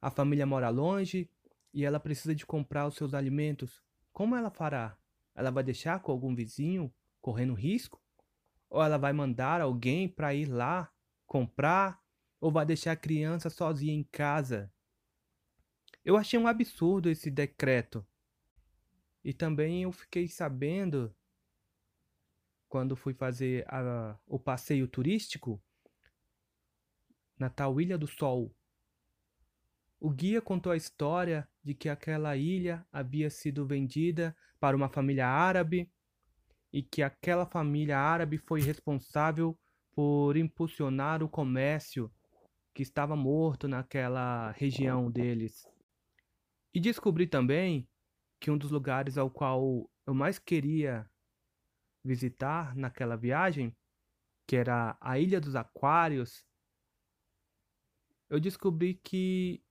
a 0.00 0.10
família 0.10 0.46
mora 0.46 0.68
longe 0.68 1.28
e 1.74 1.84
ela 1.84 1.98
precisa 1.98 2.34
de 2.34 2.46
comprar 2.46 2.86
os 2.86 2.94
seus 2.94 3.12
alimentos? 3.12 3.82
Como 4.12 4.36
ela 4.36 4.50
fará? 4.50 4.96
Ela 5.34 5.50
vai 5.50 5.64
deixar 5.64 6.00
com 6.00 6.12
algum 6.12 6.34
vizinho 6.34 6.94
correndo 7.20 7.54
risco? 7.54 8.00
Ou 8.68 8.82
ela 8.82 8.98
vai 8.98 9.12
mandar 9.12 9.60
alguém 9.60 10.08
para 10.08 10.32
ir 10.32 10.46
lá 10.46 10.92
comprar? 11.26 12.00
Ou 12.40 12.52
vai 12.52 12.64
deixar 12.64 12.92
a 12.92 12.96
criança 12.96 13.50
sozinha 13.50 13.92
em 13.92 14.04
casa? 14.04 14.72
Eu 16.04 16.16
achei 16.16 16.38
um 16.38 16.46
absurdo 16.46 17.10
esse 17.10 17.30
decreto. 17.30 18.06
E 19.22 19.34
também 19.34 19.82
eu 19.82 19.92
fiquei 19.92 20.28
sabendo, 20.28 21.14
quando 22.70 22.94
fui 22.94 23.12
fazer 23.12 23.66
a, 23.68 24.16
o 24.26 24.38
passeio 24.38 24.86
turístico, 24.86 25.60
na 27.36 27.50
tal 27.50 27.80
Ilha 27.80 27.98
do 27.98 28.06
Sol. 28.06 28.54
O 29.98 30.08
guia 30.08 30.40
contou 30.40 30.70
a 30.70 30.76
história 30.76 31.46
de 31.64 31.74
que 31.74 31.88
aquela 31.88 32.36
ilha 32.36 32.86
havia 32.92 33.28
sido 33.28 33.66
vendida 33.66 34.34
para 34.60 34.76
uma 34.76 34.88
família 34.88 35.26
árabe 35.26 35.90
e 36.72 36.80
que 36.80 37.02
aquela 37.02 37.44
família 37.44 37.98
árabe 37.98 38.38
foi 38.38 38.60
responsável 38.60 39.58
por 39.92 40.36
impulsionar 40.36 41.22
o 41.24 41.28
comércio 41.28 42.10
que 42.72 42.82
estava 42.82 43.16
morto 43.16 43.66
naquela 43.66 44.52
região 44.52 45.10
deles. 45.10 45.66
E 46.72 46.78
descobri 46.78 47.26
também 47.26 47.88
que 48.38 48.50
um 48.50 48.56
dos 48.56 48.70
lugares 48.70 49.18
ao 49.18 49.28
qual 49.28 49.90
eu 50.06 50.14
mais 50.14 50.38
queria 50.38 51.10
visitar 52.04 52.74
naquela 52.76 53.16
viagem, 53.16 53.76
que 54.46 54.56
era 54.56 54.96
a 55.00 55.18
Ilha 55.18 55.40
dos 55.40 55.54
Aquários, 55.54 56.44
eu 58.28 58.38
descobri 58.38 58.94
que 58.94 59.62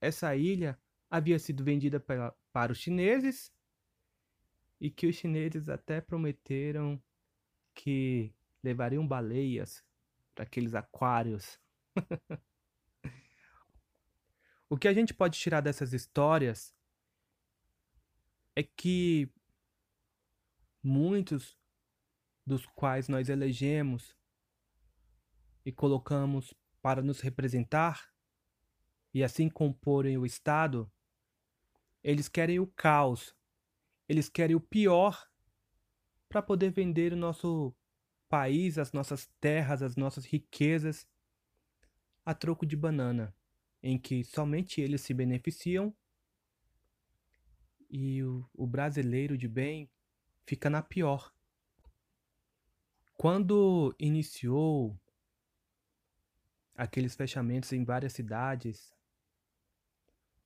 essa 0.00 0.34
ilha 0.34 0.78
havia 1.08 1.38
sido 1.38 1.62
vendida 1.64 2.00
para, 2.00 2.34
para 2.52 2.72
os 2.72 2.78
chineses 2.78 3.52
e 4.80 4.90
que 4.90 5.06
os 5.06 5.14
chineses 5.16 5.68
até 5.68 6.00
prometeram 6.00 7.00
que 7.74 8.34
levariam 8.62 9.06
baleias 9.06 9.84
para 10.34 10.44
aqueles 10.44 10.74
aquários. 10.74 11.60
o 14.68 14.76
que 14.76 14.88
a 14.88 14.92
gente 14.92 15.14
pode 15.14 15.38
tirar 15.38 15.60
dessas 15.60 15.92
histórias 15.92 16.74
é 18.56 18.62
que 18.64 19.32
muitos 20.82 21.56
dos 22.48 22.66
quais 22.66 23.08
nós 23.08 23.28
elegemos 23.28 24.16
e 25.64 25.70
colocamos 25.70 26.54
para 26.80 27.02
nos 27.02 27.20
representar 27.20 28.10
e 29.12 29.22
assim 29.22 29.48
comporem 29.48 30.16
o 30.16 30.24
Estado, 30.24 30.90
eles 32.02 32.28
querem 32.28 32.58
o 32.58 32.66
caos, 32.66 33.36
eles 34.08 34.28
querem 34.28 34.56
o 34.56 34.60
pior 34.60 35.28
para 36.28 36.42
poder 36.42 36.70
vender 36.70 37.12
o 37.12 37.16
nosso 37.16 37.74
país, 38.28 38.78
as 38.78 38.92
nossas 38.92 39.26
terras, 39.40 39.82
as 39.82 39.96
nossas 39.96 40.24
riquezas 40.24 41.06
a 42.24 42.34
troco 42.34 42.66
de 42.66 42.76
banana, 42.76 43.34
em 43.82 43.98
que 43.98 44.24
somente 44.24 44.80
eles 44.80 45.00
se 45.00 45.14
beneficiam 45.14 45.94
e 47.90 48.22
o, 48.22 48.48
o 48.54 48.66
brasileiro 48.66 49.36
de 49.36 49.48
bem 49.48 49.90
fica 50.46 50.68
na 50.68 50.82
pior. 50.82 51.32
Quando 53.18 53.92
iniciou 53.98 54.96
aqueles 56.72 57.16
fechamentos 57.16 57.72
em 57.72 57.82
várias 57.82 58.12
cidades, 58.12 58.94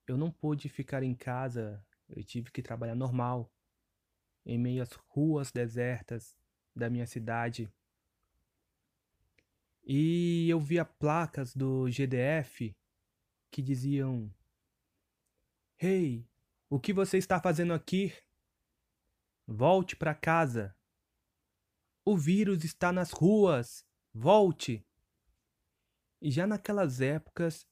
eu 0.08 0.16
não 0.16 0.30
pude 0.30 0.70
ficar 0.70 1.02
em 1.02 1.14
casa, 1.14 1.84
eu 2.08 2.24
tive 2.24 2.50
que 2.50 2.62
trabalhar 2.62 2.94
normal, 2.94 3.52
em 4.46 4.56
meio 4.56 4.82
às 4.82 4.92
ruas 5.10 5.52
desertas 5.52 6.34
da 6.74 6.88
minha 6.88 7.06
cidade. 7.06 7.70
E 9.84 10.48
eu 10.48 10.58
via 10.58 10.82
placas 10.82 11.54
do 11.54 11.90
GDF 11.90 12.74
que 13.50 13.60
diziam: 13.60 14.34
Hey, 15.78 16.26
o 16.70 16.80
que 16.80 16.94
você 16.94 17.18
está 17.18 17.38
fazendo 17.38 17.74
aqui? 17.74 18.14
Volte 19.46 19.94
para 19.94 20.14
casa. 20.14 20.74
O 22.04 22.16
vírus 22.16 22.64
está 22.64 22.92
nas 22.92 23.12
ruas. 23.12 23.84
Volte. 24.12 24.84
E 26.20 26.30
já 26.30 26.46
naquelas 26.46 27.00
épocas 27.00 27.66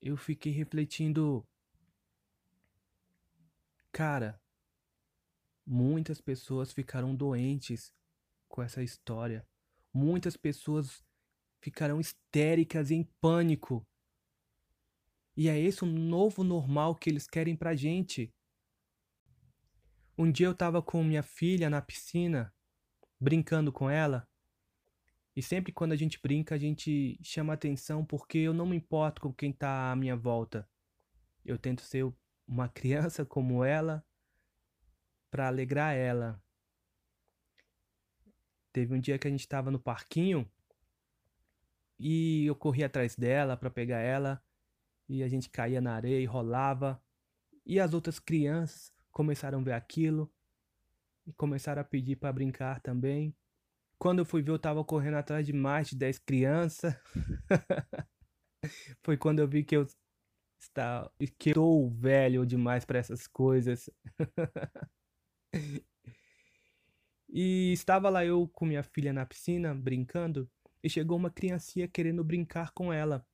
eu 0.00 0.16
fiquei 0.16 0.52
refletindo. 0.52 1.46
Cara, 3.92 4.40
muitas 5.66 6.20
pessoas 6.20 6.72
ficaram 6.72 7.14
doentes 7.14 7.92
com 8.48 8.62
essa 8.62 8.82
história. 8.82 9.46
Muitas 9.92 10.36
pessoas 10.36 11.04
ficarão 11.60 12.00
histéricas 12.00 12.90
e 12.90 12.94
em 12.94 13.04
pânico. 13.20 13.86
E 15.36 15.48
é 15.48 15.58
esse 15.58 15.84
o 15.84 15.86
novo 15.86 16.42
normal 16.42 16.94
que 16.94 17.10
eles 17.10 17.26
querem 17.26 17.56
pra 17.56 17.74
gente. 17.74 18.32
Um 20.16 20.30
dia 20.30 20.46
eu 20.46 20.54
tava 20.54 20.82
com 20.82 21.02
minha 21.04 21.22
filha 21.22 21.70
na 21.70 21.80
piscina, 21.80 22.52
brincando 23.20 23.72
com 23.72 23.90
ela. 23.90 24.28
E 25.34 25.42
sempre 25.42 25.72
quando 25.72 25.92
a 25.92 25.96
gente 25.96 26.20
brinca, 26.20 26.54
a 26.54 26.58
gente 26.58 27.18
chama 27.22 27.52
atenção 27.52 28.04
porque 28.04 28.38
eu 28.38 28.52
não 28.52 28.66
me 28.66 28.76
importo 28.76 29.20
com 29.20 29.32
quem 29.32 29.52
tá 29.52 29.92
à 29.92 29.96
minha 29.96 30.16
volta. 30.16 30.68
Eu 31.44 31.58
tento 31.58 31.82
ser 31.82 32.12
uma 32.46 32.68
criança 32.70 33.24
como 33.24 33.64
ela 33.64 34.04
para 35.30 35.46
alegrar 35.46 35.94
ela. 35.94 36.42
Teve 38.72 38.94
um 38.94 39.00
dia 39.00 39.18
que 39.18 39.26
a 39.26 39.30
gente 39.30 39.40
estava 39.40 39.70
no 39.70 39.78
parquinho 39.78 40.50
e 41.98 42.46
eu 42.46 42.54
corri 42.54 42.84
atrás 42.84 43.16
dela 43.16 43.56
para 43.56 43.70
pegar 43.70 43.98
ela 43.98 44.42
e 45.08 45.22
a 45.22 45.28
gente 45.28 45.48
caía 45.48 45.80
na 45.80 45.94
areia 45.94 46.20
e 46.20 46.26
rolava. 46.26 47.02
E 47.64 47.80
as 47.80 47.92
outras 47.92 48.18
crianças 48.18 48.92
começaram 49.10 49.60
a 49.60 49.62
ver 49.62 49.72
aquilo 49.72 50.32
e 51.28 51.32
começaram 51.34 51.82
a 51.82 51.84
pedir 51.84 52.16
para 52.16 52.32
brincar 52.32 52.80
também. 52.80 53.36
Quando 53.98 54.20
eu 54.20 54.24
fui 54.24 54.42
ver, 54.42 54.52
eu 54.52 54.58
tava 54.58 54.82
correndo 54.82 55.16
atrás 55.16 55.44
de 55.44 55.52
mais 55.52 55.88
de 55.88 55.96
10 55.96 56.18
crianças. 56.20 56.94
Foi 59.04 59.16
quando 59.16 59.40
eu 59.40 59.48
vi 59.48 59.62
que 59.62 59.76
eu 59.76 59.86
está 60.58 61.10
que 61.38 61.50
eu 61.56 61.90
velho 61.90 62.46
demais 62.46 62.84
para 62.84 62.98
essas 62.98 63.26
coisas. 63.26 63.90
e 67.28 67.72
estava 67.72 68.08
lá 68.08 68.24
eu 68.24 68.48
com 68.48 68.64
minha 68.64 68.82
filha 68.82 69.12
na 69.12 69.26
piscina 69.26 69.74
brincando 69.74 70.50
e 70.82 70.88
chegou 70.88 71.16
uma 71.16 71.30
criancinha 71.30 71.86
querendo 71.86 72.24
brincar 72.24 72.72
com 72.72 72.92
ela. 72.92 73.26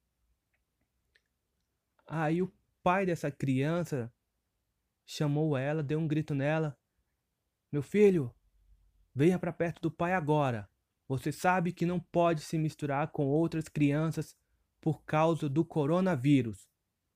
Aí 2.07 2.42
o 2.42 2.52
pai 2.83 3.07
dessa 3.07 3.30
criança 3.30 4.12
chamou 5.07 5.57
ela, 5.57 5.83
deu 5.83 5.98
um 5.98 6.09
grito 6.09 6.35
nela: 6.35 6.76
Meu 7.74 7.82
filho, 7.82 8.32
venha 9.12 9.37
para 9.37 9.52
perto 9.52 9.82
do 9.82 9.90
pai 9.90 10.14
agora. 10.14 10.70
Você 11.08 11.32
sabe 11.32 11.72
que 11.72 11.84
não 11.84 11.98
pode 11.98 12.40
se 12.42 12.56
misturar 12.56 13.10
com 13.10 13.26
outras 13.26 13.66
crianças 13.66 14.37
por 14.80 15.02
causa 15.02 15.48
do 15.48 15.64
coronavírus. 15.64 16.68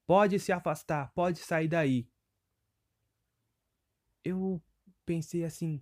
Pode 0.05 0.40
se 0.40 0.51
afastar, 0.51 1.12
pode 1.14 1.38
sair 1.38 1.68
daí. 1.68 2.11
Eu 4.25 4.61
pensei 5.07 5.44
assim: 5.44 5.81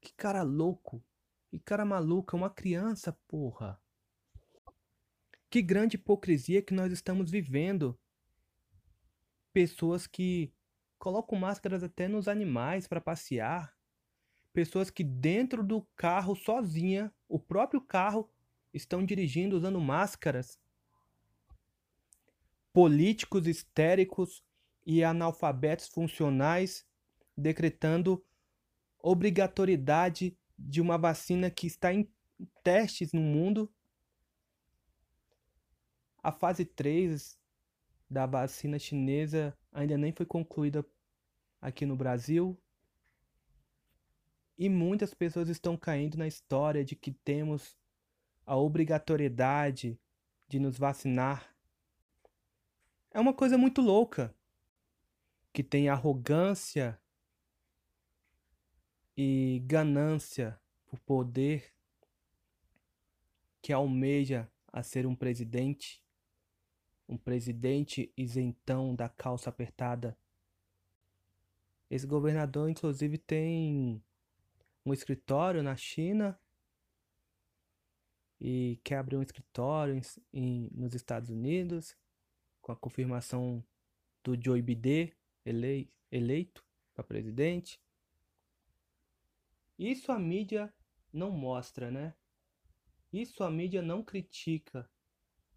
que 0.00 0.12
cara 0.12 0.42
louco, 0.42 1.04
que 1.48 1.58
cara 1.58 1.84
maluco, 1.84 2.36
é 2.36 2.38
uma 2.38 2.48
criança, 2.48 3.18
porra. 3.26 3.76
Que 5.50 5.60
grande 5.60 5.96
hipocrisia 5.96 6.62
que 6.62 6.72
nós 6.72 6.92
estamos 6.92 7.28
vivendo 7.28 7.98
pessoas 9.52 10.06
que 10.06 10.54
colocam 10.96 11.36
máscaras 11.36 11.82
até 11.82 12.06
nos 12.06 12.28
animais 12.28 12.86
para 12.86 13.00
passear, 13.00 13.74
pessoas 14.52 14.90
que 14.90 15.04
dentro 15.04 15.62
do 15.62 15.82
carro 15.96 16.34
sozinha, 16.34 17.12
o 17.28 17.38
próprio 17.38 17.80
carro, 17.80 18.30
estão 18.72 19.04
dirigindo 19.04 19.56
usando 19.56 19.80
máscaras, 19.80 20.58
políticos 22.72 23.46
histéricos 23.46 24.44
e 24.86 25.02
analfabetos 25.02 25.88
funcionais 25.88 26.86
decretando 27.36 28.24
obrigatoriedade 29.02 30.36
de 30.58 30.80
uma 30.80 30.98
vacina 30.98 31.50
que 31.50 31.66
está 31.66 31.92
em 31.92 32.08
testes 32.62 33.12
no 33.12 33.20
mundo. 33.20 33.72
A 36.22 36.30
fase 36.30 36.64
3 36.64 37.38
da 38.08 38.26
vacina 38.26 38.78
chinesa 38.78 39.56
ainda 39.72 39.96
nem 39.96 40.12
foi 40.12 40.26
concluída 40.26 40.84
aqui 41.60 41.86
no 41.86 41.96
Brasil. 41.96 42.60
E 44.60 44.68
muitas 44.68 45.14
pessoas 45.14 45.48
estão 45.48 45.74
caindo 45.74 46.18
na 46.18 46.26
história 46.26 46.84
de 46.84 46.94
que 46.94 47.12
temos 47.12 47.78
a 48.44 48.54
obrigatoriedade 48.54 49.98
de 50.46 50.58
nos 50.58 50.76
vacinar. 50.76 51.56
É 53.10 53.18
uma 53.18 53.32
coisa 53.32 53.56
muito 53.56 53.80
louca. 53.80 54.34
Que 55.50 55.62
tem 55.62 55.88
arrogância 55.88 57.00
e 59.16 59.62
ganância 59.64 60.60
por 60.88 61.00
poder, 61.00 61.72
que 63.62 63.72
almeja 63.72 64.46
a 64.70 64.82
ser 64.82 65.06
um 65.06 65.14
presidente 65.14 66.04
um 67.08 67.16
presidente 67.16 68.12
isentão 68.14 68.94
da 68.94 69.08
calça 69.08 69.48
apertada. 69.48 70.16
Esse 71.90 72.06
governador, 72.06 72.68
inclusive, 72.68 73.16
tem 73.16 74.00
um 74.90 74.94
escritório 74.94 75.62
na 75.62 75.76
China 75.76 76.38
e 78.40 78.80
quer 78.82 78.96
abrir 78.96 79.16
um 79.16 79.22
escritório 79.22 79.94
em, 79.94 80.02
em, 80.32 80.70
nos 80.72 80.94
Estados 80.94 81.30
Unidos 81.30 81.96
com 82.60 82.72
a 82.72 82.76
confirmação 82.76 83.64
do 84.22 84.40
Joe 84.40 84.60
Biden 84.60 85.12
elei, 85.44 85.92
eleito 86.10 86.64
para 86.94 87.04
presidente. 87.04 87.80
Isso 89.78 90.12
a 90.12 90.18
mídia 90.18 90.72
não 91.12 91.30
mostra, 91.30 91.90
né? 91.90 92.14
Isso 93.12 93.42
a 93.42 93.50
mídia 93.50 93.82
não 93.82 94.02
critica. 94.02 94.88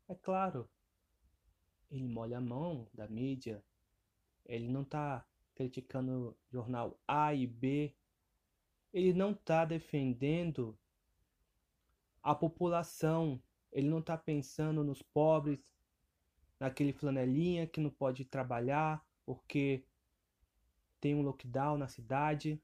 É 0.07 0.15
claro, 0.15 0.69
ele 1.89 2.07
molha 2.07 2.37
a 2.37 2.41
mão 2.41 2.89
da 2.93 3.07
mídia, 3.07 3.63
ele 4.45 4.67
não 4.67 4.83
está 4.83 5.25
criticando 5.55 6.37
jornal 6.49 6.99
A 7.07 7.33
e 7.33 7.45
B, 7.45 7.95
ele 8.93 9.11
não 9.11 9.31
está 9.31 9.65
defendendo 9.65 10.77
a 12.21 12.35
população, 12.35 13.41
ele 13.71 13.89
não 13.89 13.99
está 13.99 14.15
pensando 14.15 14.83
nos 14.83 15.01
pobres, 15.01 15.59
naquele 16.59 16.93
flanelinha 16.93 17.67
que 17.67 17.81
não 17.81 17.89
pode 17.89 18.23
trabalhar 18.23 19.05
porque 19.25 19.83
tem 21.01 21.15
um 21.15 21.21
lockdown 21.21 21.77
na 21.77 21.87
cidade. 21.87 22.61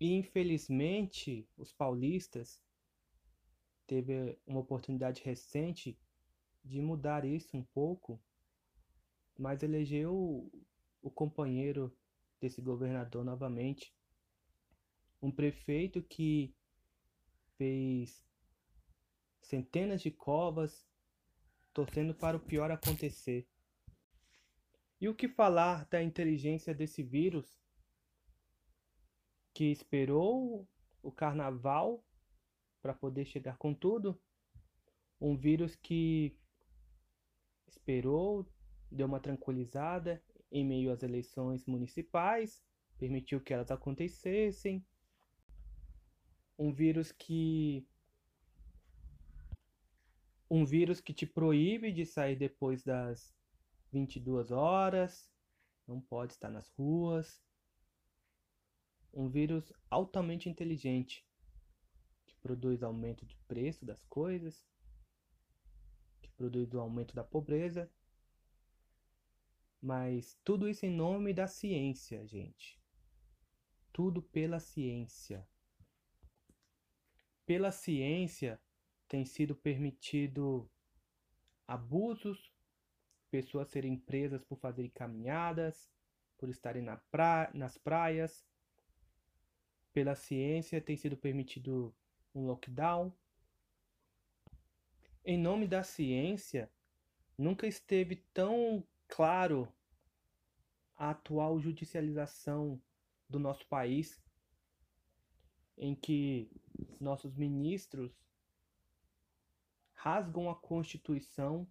E 0.00 0.14
infelizmente, 0.14 1.46
os 1.56 1.72
paulistas 1.72 2.62
teve 3.86 4.38
uma 4.46 4.60
oportunidade 4.60 5.22
recente 5.22 5.98
de 6.64 6.80
mudar 6.80 7.24
isso 7.24 7.56
um 7.56 7.62
pouco, 7.62 8.20
mas 9.38 9.62
elegeu 9.62 10.50
o 11.02 11.10
companheiro 11.10 11.94
desse 12.46 12.62
governador 12.62 13.24
novamente, 13.24 13.92
um 15.20 15.32
prefeito 15.32 16.00
que 16.00 16.54
fez 17.56 18.24
centenas 19.42 20.00
de 20.00 20.12
covas 20.12 20.86
torcendo 21.74 22.14
para 22.14 22.36
o 22.36 22.40
pior 22.40 22.70
acontecer. 22.70 23.48
E 25.00 25.08
o 25.08 25.14
que 25.14 25.28
falar 25.28 25.86
da 25.88 26.00
inteligência 26.00 26.72
desse 26.72 27.02
vírus 27.02 27.58
que 29.52 29.64
esperou 29.64 30.68
o 31.02 31.10
carnaval 31.10 32.04
para 32.80 32.94
poder 32.94 33.24
chegar 33.24 33.58
com 33.58 33.74
tudo? 33.74 34.18
Um 35.20 35.36
vírus 35.36 35.74
que 35.74 36.38
esperou, 37.66 38.46
deu 38.88 39.06
uma 39.06 39.18
tranquilizada 39.18 40.22
em 40.58 40.64
meio 40.64 40.90
às 40.90 41.02
eleições 41.02 41.66
municipais, 41.66 42.64
permitiu 42.98 43.40
que 43.40 43.52
elas 43.52 43.70
acontecessem. 43.70 44.84
Um 46.58 46.72
vírus 46.72 47.12
que 47.12 47.86
um 50.48 50.64
vírus 50.64 51.00
que 51.00 51.12
te 51.12 51.26
proíbe 51.26 51.92
de 51.92 52.06
sair 52.06 52.36
depois 52.36 52.82
das 52.82 53.34
22 53.92 54.50
horas, 54.50 55.28
não 55.86 56.00
pode 56.00 56.32
estar 56.32 56.48
nas 56.48 56.68
ruas. 56.70 57.44
Um 59.12 59.28
vírus 59.28 59.72
altamente 59.90 60.48
inteligente 60.48 61.26
que 62.26 62.36
produz 62.36 62.82
aumento 62.82 63.26
de 63.26 63.36
preço 63.48 63.84
das 63.84 64.02
coisas, 64.04 64.64
que 66.22 66.30
produz 66.30 66.72
o 66.72 66.80
aumento 66.80 67.14
da 67.14 67.24
pobreza. 67.24 67.90
Mas 69.86 70.36
tudo 70.42 70.68
isso 70.68 70.84
em 70.84 70.90
nome 70.90 71.32
da 71.32 71.46
ciência, 71.46 72.26
gente. 72.26 72.76
Tudo 73.92 74.20
pela 74.20 74.58
ciência. 74.58 75.48
Pela 77.46 77.70
ciência, 77.70 78.60
tem 79.06 79.24
sido 79.24 79.54
permitido 79.54 80.68
abusos, 81.68 82.52
pessoas 83.30 83.68
serem 83.68 83.96
presas 83.96 84.42
por 84.42 84.58
fazerem 84.58 84.90
caminhadas, 84.90 85.88
por 86.36 86.48
estarem 86.48 86.82
na 86.82 86.96
pra... 86.96 87.48
nas 87.54 87.78
praias. 87.78 88.44
Pela 89.92 90.16
ciência 90.16 90.80
tem 90.80 90.96
sido 90.96 91.16
permitido 91.16 91.94
um 92.34 92.44
lockdown. 92.44 93.12
Em 95.24 95.38
nome 95.38 95.68
da 95.68 95.84
ciência, 95.84 96.68
nunca 97.38 97.68
esteve 97.68 98.16
tão 98.34 98.84
claro 99.06 99.72
a 100.96 101.10
atual 101.10 101.60
judicialização 101.60 102.80
do 103.28 103.38
nosso 103.38 103.66
país, 103.66 104.22
em 105.76 105.94
que 105.94 106.50
nossos 107.00 107.34
ministros 107.34 108.12
rasgam 109.92 110.48
a 110.48 110.54
Constituição 110.54 111.66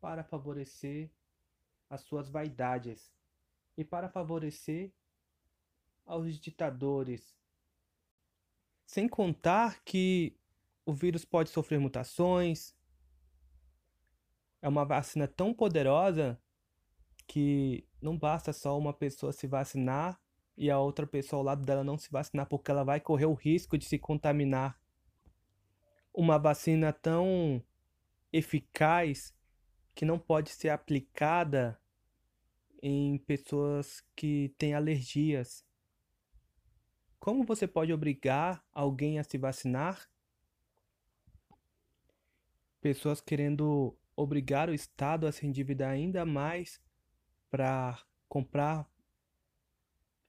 para 0.00 0.22
favorecer 0.22 1.10
as 1.88 2.02
suas 2.02 2.28
vaidades 2.28 3.12
e 3.76 3.84
para 3.84 4.08
favorecer 4.08 4.92
aos 6.04 6.38
ditadores. 6.38 7.34
Sem 8.84 9.08
contar 9.08 9.82
que 9.84 10.36
o 10.84 10.92
vírus 10.92 11.24
pode 11.24 11.50
sofrer 11.50 11.78
mutações. 11.78 12.74
É 14.60 14.68
uma 14.68 14.84
vacina 14.84 15.28
tão 15.28 15.54
poderosa 15.54 16.40
que 17.26 17.87
não 18.00 18.16
basta 18.16 18.52
só 18.52 18.78
uma 18.78 18.92
pessoa 18.92 19.32
se 19.32 19.46
vacinar 19.46 20.20
e 20.56 20.70
a 20.70 20.78
outra 20.78 21.06
pessoa 21.06 21.40
ao 21.40 21.44
lado 21.44 21.64
dela 21.64 21.84
não 21.84 21.96
se 21.96 22.10
vacinar, 22.10 22.46
porque 22.46 22.70
ela 22.70 22.84
vai 22.84 23.00
correr 23.00 23.26
o 23.26 23.34
risco 23.34 23.78
de 23.78 23.84
se 23.84 23.98
contaminar 23.98 24.78
uma 26.12 26.38
vacina 26.38 26.92
tão 26.92 27.62
eficaz 28.32 29.32
que 29.94 30.04
não 30.04 30.18
pode 30.18 30.50
ser 30.50 30.70
aplicada 30.70 31.80
em 32.82 33.18
pessoas 33.18 34.02
que 34.14 34.54
têm 34.58 34.74
alergias. 34.74 35.64
Como 37.18 37.44
você 37.44 37.66
pode 37.66 37.92
obrigar 37.92 38.64
alguém 38.72 39.18
a 39.18 39.24
se 39.24 39.38
vacinar? 39.38 40.08
Pessoas 42.80 43.20
querendo 43.20 43.96
obrigar 44.16 44.68
o 44.68 44.74
Estado 44.74 45.26
a 45.26 45.32
se 45.32 45.46
endividar 45.46 45.90
ainda 45.90 46.24
mais 46.24 46.80
para 47.50 48.00
comprar 48.28 48.88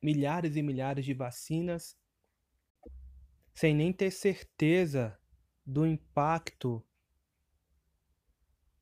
milhares 0.02 0.56
e 0.56 0.62
milhares 0.62 1.04
de 1.06 1.14
vacinas 1.14 1.98
sem 3.54 3.76
nem 3.76 3.92
ter 3.92 4.12
certeza 4.12 5.20
do 5.66 5.86
impacto 5.86 6.84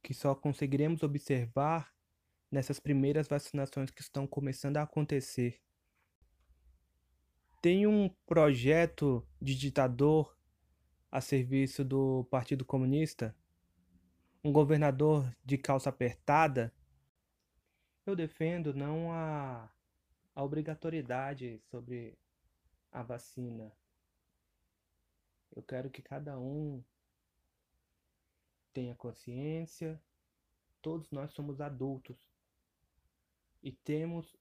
que 0.04 0.14
só 0.14 0.34
conseguiremos 0.36 1.04
observar 1.04 1.94
nessas 2.50 2.80
primeiras 2.80 3.28
vacinações 3.28 3.92
que 3.92 4.02
estão 4.02 4.26
começando 4.26 4.78
a 4.78 4.84
acontecer. 4.84 5.60
Tem 7.62 7.86
um 7.86 8.10
projeto 8.26 9.28
de 9.42 9.56
ditador 9.56 10.38
a 11.12 11.20
serviço 11.20 11.84
do 11.84 12.26
Partido 12.26 12.64
Comunista, 12.64 13.36
um 14.44 14.52
governador 14.52 15.30
de 15.44 15.58
calça 15.58 15.90
apertada. 15.90 16.74
Eu 18.08 18.16
defendo 18.16 18.74
não 18.74 19.12
a, 19.12 19.70
a 20.34 20.42
obrigatoriedade 20.42 21.60
sobre 21.70 22.18
a 22.90 23.04
vacina, 23.04 23.70
eu 25.54 25.62
quero 25.62 25.90
que 25.90 26.02
cada 26.02 26.40
um 26.40 26.82
tenha 28.72 28.96
consciência. 28.96 30.02
Todos 30.82 31.12
nós 31.12 31.34
somos 31.34 31.60
adultos 31.60 32.18
e 33.62 33.74
temos 33.74 34.38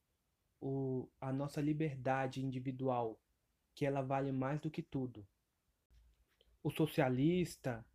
o, 0.61 1.09
a 1.19 1.33
nossa 1.33 1.59
liberdade 1.59 2.41
individual, 2.41 3.19
que 3.75 3.85
ela 3.85 4.01
vale 4.01 4.31
mais 4.31 4.61
do 4.61 4.71
que 4.71 4.81
tudo. 4.81 5.27
O 6.63 6.71
socialista, 6.71 7.85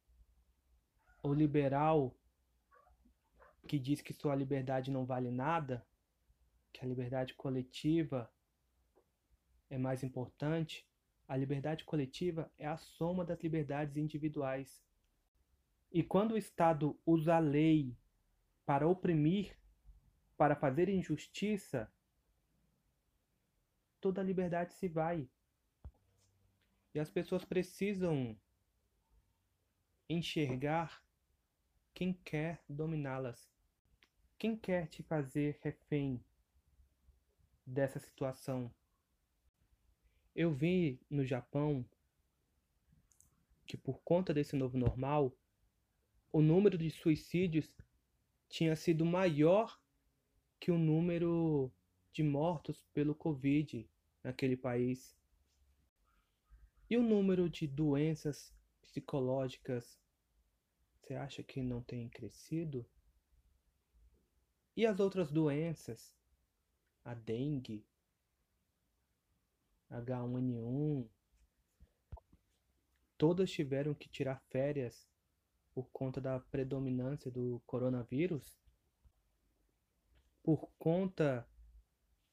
o 1.23 1.33
liberal, 1.33 2.15
que 3.67 3.79
diz 3.79 4.01
que 4.01 4.13
sua 4.13 4.35
liberdade 4.35 4.91
não 4.91 5.05
vale 5.05 5.31
nada, 5.31 5.87
que 6.73 6.85
a 6.85 6.89
liberdade 6.89 7.35
coletiva 7.35 8.31
é 9.71 9.79
mais 9.79 10.03
importante, 10.03 10.87
a 11.27 11.37
liberdade 11.37 11.85
coletiva 11.85 12.53
é 12.59 12.67
a 12.67 12.77
soma 12.77 13.25
das 13.25 13.41
liberdades 13.41 13.97
individuais. 13.97 14.83
E 15.91 16.03
quando 16.03 16.33
o 16.33 16.39
Estado 16.39 16.99
usa 17.07 17.37
a 17.37 17.39
lei 17.39 17.97
para 18.67 18.87
oprimir, 18.87 19.57
para 20.37 20.57
fazer 20.57 20.89
injustiça, 20.89 21.91
toda 24.01 24.21
a 24.21 24.25
liberdade 24.25 24.75
se 24.75 24.89
vai. 24.89 25.29
E 26.95 26.99
as 26.99 27.09
pessoas 27.09 27.45
precisam 27.45 28.37
enxergar 30.09 31.03
quem 31.95 32.13
quer 32.13 32.63
dominá-las. 32.69 33.52
Quem 34.43 34.57
quer 34.57 34.89
te 34.89 35.05
fazer 35.05 35.61
refém 35.63 36.21
dessa 37.65 38.01
situação? 38.01 38.75
Eu 40.35 40.53
vi 40.53 40.99
no 41.09 41.25
Japão 41.25 41.89
que 43.65 43.77
por 43.77 44.01
conta 44.03 44.35
desse 44.35 44.57
novo 44.57 44.77
normal, 44.77 45.33
o 46.33 46.43
número 46.43 46.77
de 46.77 46.91
suicídios 46.91 47.73
tinha 48.49 48.75
sido 48.75 49.05
maior 49.05 49.81
que 50.59 50.73
o 50.73 50.77
número 50.77 51.73
de 52.13 52.25
mortos 52.25 52.85
pelo 52.93 53.15
Covid 53.15 53.89
naquele 54.25 54.57
país. 54.57 55.17
E 56.91 56.97
o 56.97 57.03
número 57.05 57.49
de 57.49 57.69
doenças 57.69 58.53
psicológicas, 58.81 60.01
você 61.01 61.15
acha 61.15 61.45
que 61.45 61.63
não 61.63 61.81
tem 61.81 62.09
crescido? 62.09 62.85
E 64.75 64.87
as 64.87 65.01
outras 65.01 65.31
doenças? 65.31 66.17
A 67.05 67.15
dengue, 67.15 67.85
H1N1, 69.91 71.09
todas 73.19 73.51
tiveram 73.51 73.93
que 73.93 74.09
tirar 74.09 74.41
férias 74.49 75.07
por 75.75 75.91
conta 75.91 76.21
da 76.21 76.39
predominância 76.39 77.31
do 77.31 77.61
coronavírus, 77.67 78.59
por 80.43 80.71
conta 80.79 81.47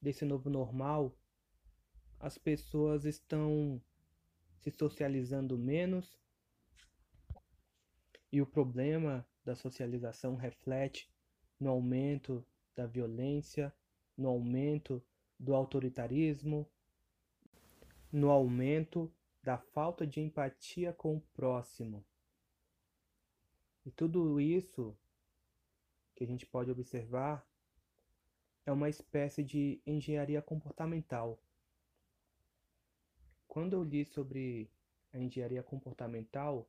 desse 0.00 0.24
novo 0.24 0.48
normal, 0.48 1.16
as 2.18 2.38
pessoas 2.38 3.04
estão 3.04 3.82
se 4.58 4.70
socializando 4.70 5.58
menos? 5.58 6.18
E 8.32 8.40
o 8.40 8.46
problema 8.46 9.26
da 9.44 9.54
socialização 9.54 10.36
reflete 10.36 11.09
no 11.60 11.68
aumento 11.70 12.44
da 12.74 12.86
violência, 12.86 13.72
no 14.16 14.28
aumento 14.28 15.02
do 15.38 15.54
autoritarismo, 15.54 16.66
no 18.10 18.30
aumento 18.30 19.12
da 19.42 19.58
falta 19.58 20.06
de 20.06 20.20
empatia 20.20 20.92
com 20.92 21.16
o 21.16 21.20
próximo. 21.34 22.04
E 23.84 23.90
tudo 23.90 24.40
isso 24.40 24.96
que 26.14 26.24
a 26.24 26.26
gente 26.26 26.44
pode 26.44 26.70
observar 26.70 27.46
é 28.66 28.72
uma 28.72 28.88
espécie 28.88 29.42
de 29.42 29.80
engenharia 29.86 30.42
comportamental. 30.42 31.42
Quando 33.48 33.72
eu 33.72 33.82
li 33.82 34.04
sobre 34.04 34.70
a 35.12 35.18
engenharia 35.18 35.62
comportamental 35.62 36.68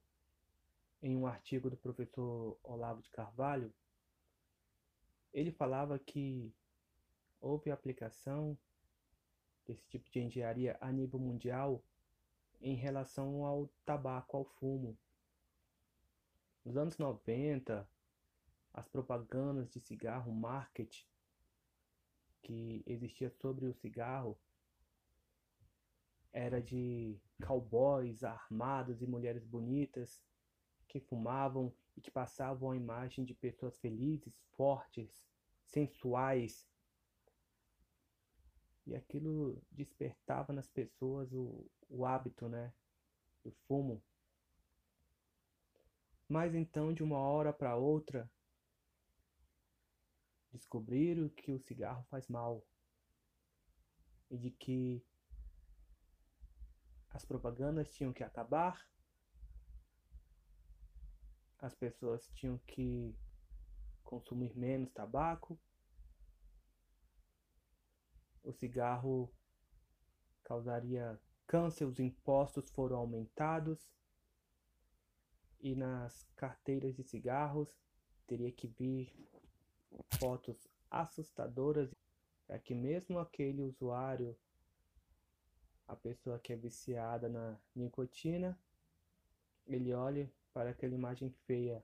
em 1.01 1.15
um 1.15 1.27
artigo 1.27 1.69
do 1.69 1.77
professor 1.77 2.57
Olavo 2.63 3.01
de 3.01 3.09
Carvalho, 3.09 3.73
ele 5.33 5.51
falava 5.51 5.97
que 5.97 6.53
houve 7.39 7.71
aplicação 7.71 8.57
desse 9.65 9.87
tipo 9.87 10.09
de 10.09 10.19
engenharia 10.19 10.77
a 10.81 10.91
nível 10.91 11.19
mundial 11.19 11.83
em 12.59 12.75
relação 12.75 13.45
ao 13.45 13.67
tabaco, 13.85 14.37
ao 14.37 14.45
fumo. 14.45 14.97
Nos 16.63 16.77
anos 16.77 16.97
90, 16.97 17.87
as 18.73 18.87
propagandas 18.87 19.69
de 19.71 19.79
cigarro, 19.79 20.31
marketing 20.33 21.05
que 22.41 22.83
existia 22.85 23.29
sobre 23.29 23.65
o 23.65 23.73
cigarro 23.73 24.37
era 26.33 26.61
de 26.61 27.19
cowboys 27.45 28.23
armados 28.23 29.01
e 29.01 29.07
mulheres 29.07 29.45
bonitas 29.45 30.21
que 30.87 30.99
fumavam 30.99 31.73
que 32.01 32.11
passavam 32.11 32.71
a 32.71 32.75
imagem 32.75 33.23
de 33.23 33.33
pessoas 33.33 33.77
felizes, 33.77 34.33
fortes, 34.57 35.23
sensuais. 35.65 36.67
E 38.85 38.95
aquilo 38.95 39.61
despertava 39.71 40.51
nas 40.51 40.67
pessoas 40.67 41.31
o, 41.31 41.65
o 41.87 42.05
hábito, 42.05 42.49
né, 42.49 42.73
do 43.43 43.51
fumo. 43.67 44.03
Mas 46.27 46.55
então, 46.55 46.93
de 46.93 47.03
uma 47.03 47.19
hora 47.19 47.53
para 47.53 47.75
outra, 47.75 48.29
descobriram 50.51 51.29
que 51.29 51.51
o 51.51 51.59
cigarro 51.59 52.03
faz 52.09 52.27
mal 52.27 52.65
e 54.29 54.37
de 54.37 54.51
que 54.51 55.05
as 57.09 57.25
propagandas 57.25 57.89
tinham 57.89 58.13
que 58.13 58.23
acabar, 58.23 58.87
as 61.61 61.75
pessoas 61.75 62.27
tinham 62.33 62.57
que 62.65 63.15
consumir 64.03 64.57
menos 64.57 64.91
tabaco, 64.91 65.59
o 68.43 68.51
cigarro 68.51 69.31
causaria 70.43 71.19
câncer, 71.45 71.85
os 71.85 71.99
impostos 71.99 72.69
foram 72.71 72.97
aumentados. 72.97 73.91
E 75.59 75.75
nas 75.75 76.27
carteiras 76.35 76.95
de 76.95 77.03
cigarros 77.03 77.69
teria 78.25 78.51
que 78.51 78.67
vir 78.67 79.13
fotos 80.19 80.67
assustadoras. 80.89 81.93
Para 82.47 82.57
que 82.59 82.73
mesmo 82.73 83.19
aquele 83.19 83.61
usuário, 83.61 84.35
a 85.87 85.95
pessoa 85.95 86.39
que 86.39 86.51
é 86.51 86.55
viciada 86.55 87.29
na 87.29 87.57
nicotina, 87.75 88.59
ele 89.67 89.93
olhe 89.93 90.33
para 90.53 90.71
aquela 90.71 90.95
imagem 90.95 91.29
feia. 91.45 91.83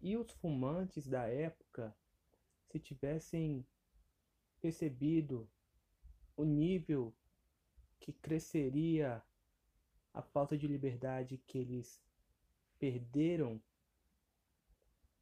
E 0.00 0.16
os 0.16 0.30
fumantes 0.32 1.06
da 1.06 1.26
época, 1.26 1.94
se 2.68 2.78
tivessem 2.80 3.64
percebido 4.60 5.48
o 6.36 6.44
nível 6.44 7.14
que 8.00 8.12
cresceria 8.12 9.22
a 10.12 10.22
falta 10.22 10.56
de 10.56 10.66
liberdade 10.66 11.38
que 11.46 11.58
eles 11.58 12.02
perderam, 12.78 13.62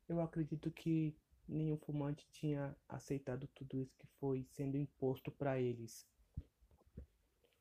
eu 0.09 0.21
acredito 0.21 0.71
que 0.71 1.15
nenhum 1.47 1.77
fumante 1.77 2.27
tinha 2.31 2.77
aceitado 2.89 3.47
tudo 3.49 3.77
isso 3.79 3.97
que 3.99 4.07
foi 4.19 4.45
sendo 4.45 4.77
imposto 4.77 5.31
para 5.31 5.61
eles. 5.61 6.07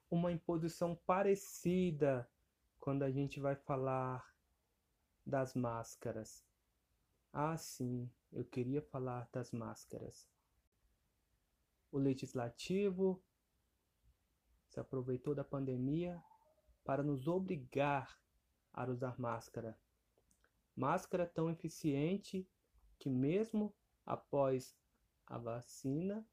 Uma 0.09 0.31
imposição 0.31 0.95
parecida 1.05 2.27
quando 2.79 3.03
a 3.03 3.11
gente 3.11 3.39
vai 3.39 3.55
falar 3.55 4.25
das 5.25 5.53
máscaras. 5.53 6.45
Ah, 7.31 7.57
sim, 7.57 8.09
eu 8.31 8.43
queria 8.45 8.81
falar 8.81 9.29
das 9.31 9.51
máscaras. 9.51 10.27
O 11.91 11.97
legislativo 11.97 13.21
se 14.67 14.79
aproveitou 14.79 15.35
da 15.35 15.43
pandemia 15.43 16.23
para 16.83 17.03
nos 17.03 17.27
obrigar 17.27 18.19
a 18.73 18.85
usar 18.85 19.19
máscara. 19.19 19.77
Máscara 20.75 21.27
tão 21.27 21.49
eficiente 21.49 22.47
que, 22.97 23.09
mesmo 23.09 23.75
após 24.05 24.75
a 25.27 25.37
vacina, 25.37 26.25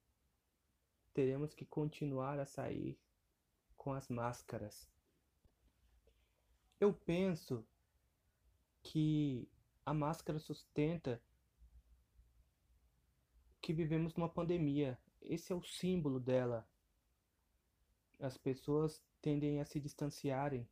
teremos 1.12 1.54
que 1.54 1.64
continuar 1.64 2.38
a 2.38 2.46
sair 2.46 2.98
com 3.76 3.92
as 3.92 4.08
máscaras. 4.08 4.88
Eu 6.78 6.92
penso 6.92 7.66
que 8.82 9.48
a 9.84 9.94
máscara 9.94 10.38
sustenta 10.38 11.22
que 13.60 13.72
vivemos 13.72 14.14
numa 14.14 14.28
pandemia. 14.28 14.98
Esse 15.20 15.52
é 15.52 15.56
o 15.56 15.62
símbolo 15.62 16.20
dela. 16.20 16.68
As 18.20 18.36
pessoas 18.36 19.02
tendem 19.20 19.60
a 19.60 19.64
se 19.64 19.80
distanciarem 19.80 20.68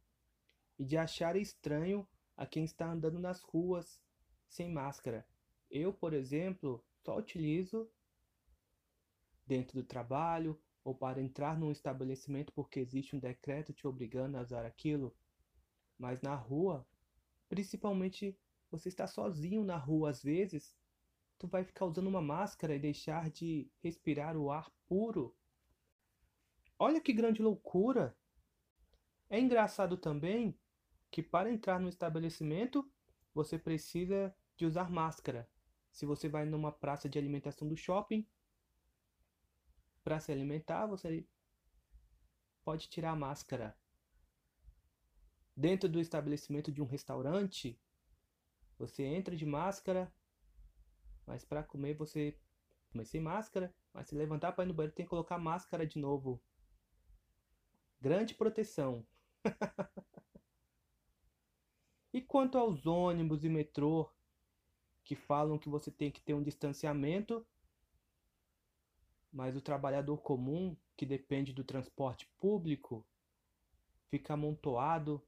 e 0.78 0.84
de 0.84 0.96
acharem 0.96 1.42
estranho 1.42 2.06
a 2.36 2.46
quem 2.46 2.64
está 2.64 2.90
andando 2.90 3.18
nas 3.18 3.40
ruas 3.40 4.00
sem 4.46 4.70
máscara. 4.70 5.26
Eu, 5.70 5.92
por 5.92 6.12
exemplo, 6.12 6.84
só 7.02 7.16
utilizo 7.18 7.90
dentro 9.46 9.80
do 9.80 9.86
trabalho 9.86 10.60
ou 10.84 10.94
para 10.94 11.20
entrar 11.20 11.58
num 11.58 11.72
estabelecimento 11.72 12.52
porque 12.52 12.78
existe 12.78 13.16
um 13.16 13.18
decreto 13.18 13.72
te 13.72 13.86
obrigando 13.86 14.36
a 14.36 14.42
usar 14.42 14.64
aquilo. 14.66 15.14
Mas 15.98 16.20
na 16.20 16.34
rua, 16.34 16.86
principalmente 17.48 18.36
você 18.70 18.88
está 18.88 19.06
sozinho 19.06 19.64
na 19.64 19.76
rua 19.76 20.10
às 20.10 20.22
vezes, 20.22 20.74
tu 21.38 21.46
vai 21.46 21.64
ficar 21.64 21.86
usando 21.86 22.08
uma 22.08 22.22
máscara 22.22 22.74
e 22.74 22.78
deixar 22.78 23.30
de 23.30 23.70
respirar 23.82 24.36
o 24.36 24.50
ar 24.50 24.70
puro. 24.86 25.36
Olha 26.78 27.00
que 27.00 27.12
grande 27.12 27.42
loucura! 27.42 28.16
É 29.30 29.38
engraçado 29.38 29.96
também 29.96 30.58
que 31.10 31.22
para 31.22 31.50
entrar 31.50 31.78
no 31.78 31.88
estabelecimento 31.88 32.88
você 33.32 33.58
precisa 33.58 34.34
de 34.56 34.66
usar 34.66 34.90
máscara. 34.90 35.48
Se 35.90 36.04
você 36.04 36.28
vai 36.28 36.44
numa 36.44 36.72
praça 36.72 37.08
de 37.08 37.18
alimentação 37.18 37.68
do 37.68 37.76
shopping, 37.76 38.26
para 40.02 40.20
se 40.20 40.30
alimentar, 40.30 40.86
você 40.86 41.26
pode 42.64 42.88
tirar 42.88 43.12
a 43.12 43.16
máscara. 43.16 43.76
Dentro 45.56 45.88
do 45.88 46.00
estabelecimento 46.00 46.72
de 46.72 46.82
um 46.82 46.86
restaurante, 46.86 47.78
você 48.76 49.04
entra 49.04 49.36
de 49.36 49.46
máscara, 49.46 50.12
mas 51.26 51.44
para 51.44 51.62
comer 51.62 51.94
você 51.94 52.36
comer 52.90 53.04
sem 53.04 53.20
máscara, 53.20 53.74
mas 53.92 54.08
se 54.08 54.14
levantar 54.14 54.52
para 54.52 54.64
ir 54.64 54.68
no 54.68 54.74
banheiro 54.74 54.94
tem 54.94 55.06
que 55.06 55.10
colocar 55.10 55.38
máscara 55.38 55.86
de 55.86 55.98
novo. 55.98 56.40
Grande 58.00 58.34
proteção. 58.34 59.06
e 62.12 62.20
quanto 62.20 62.58
aos 62.58 62.86
ônibus 62.86 63.44
e 63.44 63.48
metrô 63.48 64.10
que 65.04 65.14
falam 65.14 65.58
que 65.58 65.68
você 65.68 65.90
tem 65.90 66.10
que 66.10 66.20
ter 66.20 66.34
um 66.34 66.42
distanciamento, 66.42 67.46
mas 69.32 69.56
o 69.56 69.60
trabalhador 69.60 70.18
comum, 70.18 70.76
que 70.96 71.04
depende 71.04 71.52
do 71.52 71.64
transporte 71.64 72.26
público, 72.38 73.06
fica 74.08 74.34
amontoado, 74.34 75.20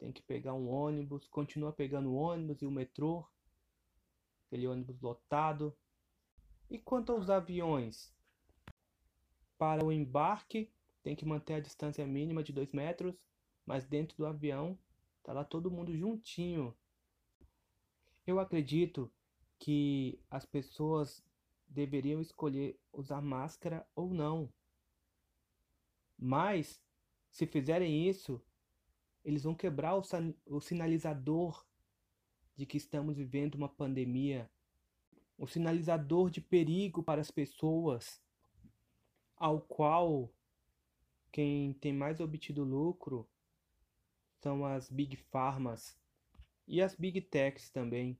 tem 0.00 0.10
que 0.10 0.22
pegar 0.22 0.54
um 0.54 0.68
ônibus, 0.68 1.28
continua 1.28 1.72
pegando 1.72 2.10
o 2.10 2.14
ônibus 2.14 2.62
e 2.62 2.66
o 2.66 2.70
metrô, 2.70 3.24
aquele 4.46 4.66
ônibus 4.66 4.98
lotado. 5.00 5.76
E 6.70 6.78
quanto 6.78 7.12
aos 7.12 7.28
aviões? 7.28 8.12
Para 9.58 9.84
o 9.84 9.92
embarque, 9.92 10.72
tem 11.02 11.14
que 11.14 11.26
manter 11.26 11.54
a 11.54 11.60
distância 11.60 12.06
mínima 12.06 12.42
de 12.42 12.50
2 12.50 12.72
metros, 12.72 13.14
mas 13.66 13.84
dentro 13.84 14.16
do 14.16 14.26
avião, 14.26 14.76
tá 15.22 15.34
lá 15.34 15.44
todo 15.44 15.70
mundo 15.70 15.94
juntinho, 15.94 16.74
eu 18.26 18.40
acredito 18.40 19.12
que 19.58 20.18
as 20.30 20.46
pessoas 20.46 21.22
deveriam 21.68 22.22
escolher 22.22 22.80
usar 22.90 23.20
máscara 23.20 23.86
ou 23.94 24.14
não. 24.14 24.50
Mas, 26.18 26.82
se 27.30 27.46
fizerem 27.46 28.08
isso, 28.08 28.42
eles 29.24 29.42
vão 29.42 29.54
quebrar 29.54 29.96
o, 29.96 30.02
o 30.46 30.60
sinalizador 30.60 31.66
de 32.56 32.66
que 32.66 32.76
estamos 32.76 33.16
vivendo 33.16 33.54
uma 33.54 33.68
pandemia, 33.68 34.50
o 35.38 35.46
sinalizador 35.46 36.30
de 36.30 36.40
perigo 36.40 37.02
para 37.02 37.20
as 37.20 37.30
pessoas, 37.30 38.22
ao 39.36 39.60
qual 39.62 40.30
quem 41.32 41.72
tem 41.74 41.92
mais 41.92 42.20
obtido 42.20 42.64
lucro 42.64 43.28
são 44.42 44.64
as 44.64 44.90
big 44.90 45.16
pharmas 45.16 45.98
e 46.66 46.82
as 46.82 46.94
big 46.94 47.20
techs 47.20 47.70
também. 47.70 48.18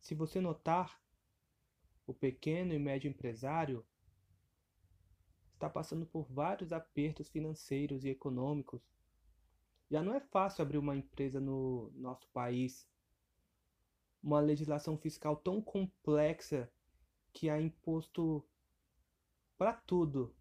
Se 0.00 0.14
você 0.14 0.40
notar, 0.40 1.00
o 2.06 2.14
pequeno 2.14 2.72
e 2.72 2.78
médio 2.78 3.08
empresário 3.08 3.86
está 5.54 5.68
passando 5.68 6.06
por 6.06 6.26
vários 6.32 6.72
apertos 6.72 7.28
financeiros 7.28 8.04
e 8.04 8.08
econômicos. 8.08 8.82
Já 9.90 10.02
não 10.02 10.14
é 10.14 10.20
fácil 10.20 10.62
abrir 10.62 10.78
uma 10.78 10.96
empresa 10.96 11.40
no 11.40 11.90
nosso 11.96 12.28
país. 12.28 12.88
Uma 14.22 14.38
legislação 14.38 14.96
fiscal 14.96 15.36
tão 15.36 15.60
complexa 15.60 16.70
que 17.32 17.50
há 17.50 17.60
imposto 17.60 18.46
para 19.58 19.72
tudo. 19.72 20.34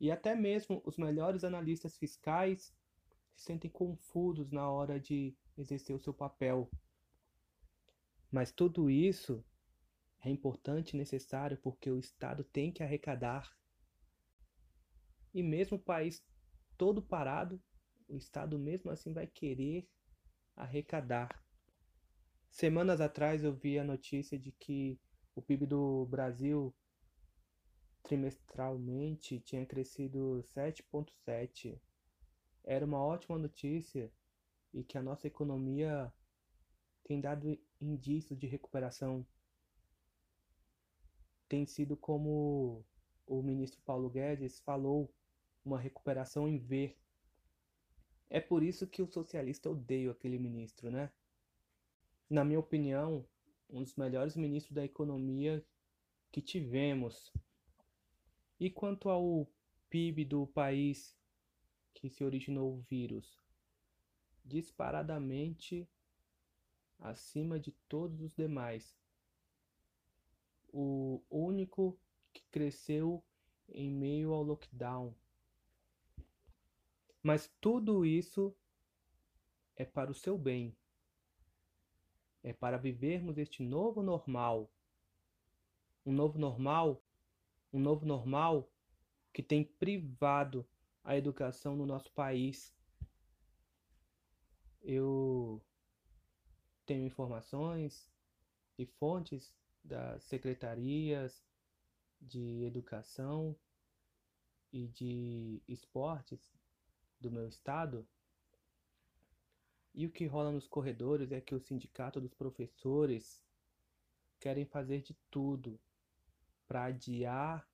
E 0.00 0.10
até 0.10 0.34
mesmo 0.34 0.80
os 0.84 0.96
melhores 0.96 1.44
analistas 1.44 1.98
fiscais 1.98 2.74
se 3.34 3.44
sentem 3.44 3.70
confusos 3.70 4.50
na 4.50 4.70
hora 4.70 4.98
de 4.98 5.36
exercer 5.58 5.94
o 5.94 6.00
seu 6.00 6.14
papel. 6.14 6.70
Mas 8.30 8.50
tudo 8.50 8.88
isso 8.90 9.44
é 10.20 10.30
importante 10.30 10.94
e 10.94 10.96
necessário 10.96 11.58
porque 11.58 11.90
o 11.90 11.98
Estado 11.98 12.44
tem 12.44 12.72
que 12.72 12.82
arrecadar. 12.82 13.54
E 15.34 15.42
mesmo 15.42 15.76
o 15.76 15.82
país 15.82 16.24
todo 16.78 17.02
parado, 17.02 17.62
o 18.08 18.16
Estado 18.16 18.58
mesmo 18.58 18.90
assim 18.90 19.12
vai 19.12 19.26
querer 19.26 19.88
arrecadar. 20.54 21.44
Semanas 22.50 23.00
atrás 23.00 23.44
eu 23.44 23.52
vi 23.52 23.78
a 23.78 23.84
notícia 23.84 24.38
de 24.38 24.52
que 24.52 24.98
o 25.34 25.42
PIB 25.42 25.66
do 25.66 26.06
Brasil 26.06 26.74
trimestralmente 28.02 29.40
tinha 29.40 29.66
crescido 29.66 30.44
7,7. 30.54 31.78
Era 32.64 32.84
uma 32.84 33.02
ótima 33.02 33.38
notícia 33.38 34.10
e 34.72 34.82
que 34.84 34.96
a 34.96 35.02
nossa 35.02 35.26
economia 35.26 36.12
tem 37.04 37.20
dado 37.20 37.58
indícios 37.80 38.38
de 38.38 38.46
recuperação 38.46 39.26
tem 41.48 41.66
sido 41.66 41.96
como 41.96 42.84
o 43.26 43.42
ministro 43.42 43.80
Paulo 43.82 44.10
Guedes 44.10 44.60
falou, 44.60 45.12
uma 45.64 45.78
recuperação 45.78 46.46
em 46.48 46.58
ver. 46.58 46.96
É 48.28 48.40
por 48.40 48.62
isso 48.62 48.86
que 48.86 49.02
o 49.02 49.06
socialista 49.06 49.70
odeia 49.70 50.10
aquele 50.10 50.38
ministro, 50.38 50.90
né? 50.90 51.10
Na 52.28 52.44
minha 52.44 52.58
opinião, 52.58 53.24
um 53.70 53.82
dos 53.82 53.94
melhores 53.94 54.36
ministros 54.36 54.74
da 54.74 54.84
economia 54.84 55.64
que 56.32 56.40
tivemos. 56.40 57.32
E 58.58 58.70
quanto 58.70 59.08
ao 59.08 59.46
PIB 59.88 60.24
do 60.24 60.46
país 60.46 61.16
que 61.94 62.08
se 62.08 62.24
originou 62.24 62.74
o 62.74 62.80
vírus? 62.82 63.38
Disparadamente 64.44 65.88
acima 66.98 67.60
de 67.60 67.72
todos 67.88 68.20
os 68.20 68.34
demais 68.34 68.96
o 70.78 71.22
único 71.30 71.98
que 72.34 72.42
cresceu 72.50 73.24
em 73.66 73.90
meio 73.90 74.32
ao 74.32 74.42
lockdown. 74.42 75.14
Mas 77.26 77.52
tudo 77.60 78.06
isso 78.06 78.56
é 79.74 79.84
para 79.84 80.12
o 80.12 80.14
seu 80.14 80.38
bem. 80.38 80.76
É 82.40 82.52
para 82.52 82.76
vivermos 82.76 83.36
este 83.36 83.64
novo 83.64 84.00
normal. 84.00 84.70
Um 86.04 86.12
novo 86.12 86.38
normal, 86.38 87.02
um 87.72 87.80
novo 87.80 88.06
normal 88.06 88.70
que 89.32 89.42
tem 89.42 89.64
privado 89.64 90.64
a 91.02 91.16
educação 91.16 91.74
no 91.74 91.84
nosso 91.84 92.12
país. 92.12 92.72
Eu 94.80 95.60
tenho 96.86 97.04
informações 97.04 98.08
e 98.78 98.86
fontes 98.86 99.52
das 99.82 100.22
secretarias 100.22 101.44
de 102.20 102.62
educação 102.62 103.58
e 104.72 104.86
de 104.86 105.60
esportes 105.66 106.54
do 107.20 107.30
meu 107.30 107.48
estado. 107.48 108.06
E 109.94 110.06
o 110.06 110.10
que 110.10 110.26
rola 110.26 110.52
nos 110.52 110.68
corredores 110.68 111.32
é 111.32 111.40
que 111.40 111.54
o 111.54 111.60
sindicato 111.60 112.20
dos 112.20 112.34
professores 112.34 113.42
querem 114.38 114.66
fazer 114.66 115.02
de 115.02 115.14
tudo 115.30 115.80
para 116.68 116.84
adiar 116.84 117.66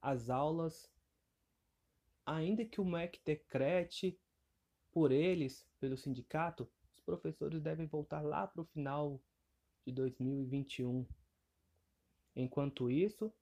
as 0.00 0.30
aulas, 0.30 0.90
ainda 2.24 2.64
que 2.64 2.80
o 2.80 2.84
MEC 2.84 3.20
decrete 3.24 4.18
por 4.92 5.10
eles, 5.10 5.66
pelo 5.80 5.96
sindicato, 5.96 6.70
os 6.94 7.00
professores 7.00 7.62
devem 7.62 7.86
voltar 7.86 8.20
lá 8.20 8.46
para 8.46 8.62
o 8.62 8.66
final 8.66 9.20
de 9.84 9.92
2021. 9.92 11.06
Enquanto 12.36 12.90
isso, 12.90 13.32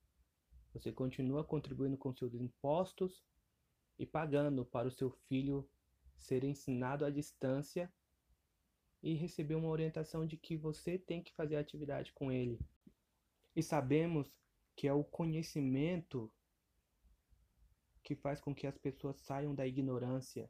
você 0.73 0.91
continua 0.91 1.43
contribuindo 1.43 1.97
com 1.97 2.13
seus 2.13 2.33
impostos 2.33 3.23
e 4.01 4.05
pagando 4.07 4.65
para 4.65 4.87
o 4.87 4.91
seu 4.91 5.11
filho 5.11 5.69
ser 6.17 6.43
ensinado 6.43 7.05
à 7.05 7.11
distância 7.11 7.93
e 9.03 9.13
receber 9.13 9.53
uma 9.53 9.69
orientação 9.69 10.25
de 10.25 10.37
que 10.37 10.57
você 10.57 10.97
tem 10.97 11.21
que 11.21 11.31
fazer 11.35 11.55
atividade 11.55 12.11
com 12.11 12.31
ele. 12.31 12.59
E 13.55 13.61
sabemos 13.61 14.27
que 14.75 14.87
é 14.87 14.93
o 14.93 15.03
conhecimento 15.03 16.33
que 18.01 18.15
faz 18.15 18.41
com 18.41 18.55
que 18.55 18.65
as 18.65 18.75
pessoas 18.75 19.17
saiam 19.17 19.53
da 19.53 19.67
ignorância, 19.67 20.49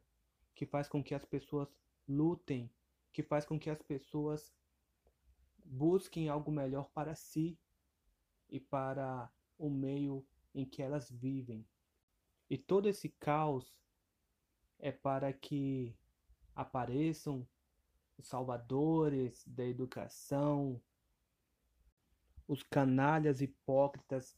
que 0.54 0.64
faz 0.64 0.88
com 0.88 1.04
que 1.04 1.14
as 1.14 1.26
pessoas 1.26 1.68
lutem, 2.08 2.72
que 3.12 3.22
faz 3.22 3.44
com 3.44 3.60
que 3.60 3.68
as 3.68 3.82
pessoas 3.82 4.50
busquem 5.62 6.30
algo 6.30 6.50
melhor 6.50 6.88
para 6.94 7.14
si 7.14 7.58
e 8.48 8.58
para 8.58 9.30
o 9.58 9.68
meio 9.68 10.26
em 10.54 10.64
que 10.64 10.80
elas 10.80 11.10
vivem. 11.10 11.66
E 12.52 12.58
todo 12.58 12.86
esse 12.86 13.08
caos 13.08 13.74
é 14.78 14.92
para 14.92 15.32
que 15.32 15.96
apareçam 16.54 17.48
os 18.18 18.28
salvadores 18.28 19.42
da 19.46 19.64
educação, 19.64 20.78
os 22.46 22.62
canalhas 22.62 23.40
hipócritas 23.40 24.36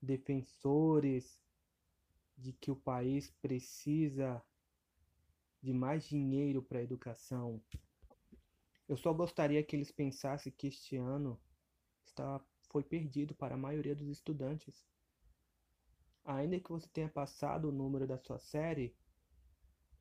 defensores 0.00 1.40
de 2.38 2.52
que 2.52 2.70
o 2.70 2.76
país 2.76 3.32
precisa 3.42 4.40
de 5.60 5.72
mais 5.72 6.04
dinheiro 6.04 6.62
para 6.62 6.78
a 6.78 6.84
educação. 6.84 7.60
Eu 8.86 8.96
só 8.96 9.12
gostaria 9.12 9.64
que 9.64 9.74
eles 9.74 9.90
pensassem 9.90 10.52
que 10.56 10.68
este 10.68 10.94
ano 10.96 11.36
está, 12.04 12.40
foi 12.68 12.84
perdido 12.84 13.34
para 13.34 13.56
a 13.56 13.58
maioria 13.58 13.96
dos 13.96 14.06
estudantes. 14.06 14.86
Ainda 16.36 16.60
que 16.60 16.70
você 16.70 16.88
tenha 16.88 17.08
passado 17.08 17.68
o 17.68 17.72
número 17.72 18.06
da 18.06 18.18
sua 18.18 18.38
série, 18.38 18.94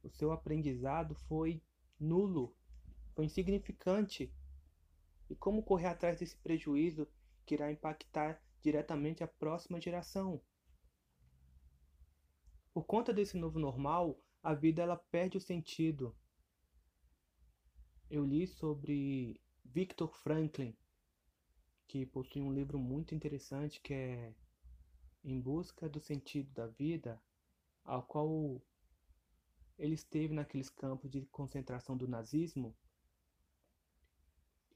o 0.03 0.09
seu 0.09 0.31
aprendizado 0.31 1.15
foi 1.15 1.61
nulo, 1.99 2.55
foi 3.15 3.25
insignificante. 3.25 4.33
E 5.29 5.35
como 5.35 5.63
correr 5.63 5.87
atrás 5.87 6.19
desse 6.19 6.37
prejuízo 6.37 7.07
que 7.45 7.55
irá 7.55 7.71
impactar 7.71 8.41
diretamente 8.61 9.23
a 9.23 9.27
próxima 9.27 9.79
geração? 9.79 10.41
Por 12.73 12.83
conta 12.85 13.13
desse 13.13 13.37
novo 13.37 13.59
normal, 13.59 14.21
a 14.43 14.53
vida 14.53 14.81
ela 14.81 14.97
perde 14.97 15.37
o 15.37 15.41
sentido 15.41 16.15
eu 18.09 18.25
li 18.25 18.47
sobre 18.47 19.39
Viktor 19.63 20.11
Franklin, 20.11 20.75
que 21.87 22.07
possui 22.07 22.41
um 22.41 22.51
livro 22.51 22.79
muito 22.79 23.13
interessante 23.13 23.79
que 23.81 23.93
é 23.93 24.33
Em 25.23 25.39
Busca 25.39 25.89
do 25.89 25.99
Sentido 25.99 26.51
da 26.53 26.67
Vida, 26.67 27.21
ao 27.83 28.03
qual 28.03 28.61
ele 29.77 29.93
esteve 29.93 30.33
naqueles 30.33 30.69
campos 30.69 31.09
de 31.09 31.25
concentração 31.27 31.95
do 31.95 32.07
nazismo 32.07 32.75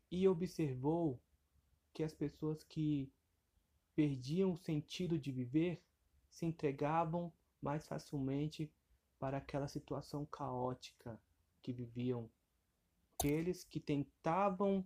e 0.09 0.27
observou 0.27 1.19
que 1.93 2.03
as 2.03 2.13
pessoas 2.13 2.63
que 2.63 3.11
perdiam 3.95 4.53
o 4.53 4.57
sentido 4.57 5.17
de 5.17 5.31
viver 5.31 5.83
se 6.29 6.45
entregavam 6.45 7.31
mais 7.61 7.85
facilmente 7.85 8.71
para 9.19 9.37
aquela 9.37 9.67
situação 9.67 10.25
caótica 10.25 11.19
que 11.61 11.71
viviam. 11.71 12.29
Aqueles 13.17 13.63
que 13.63 13.79
tentavam 13.79 14.85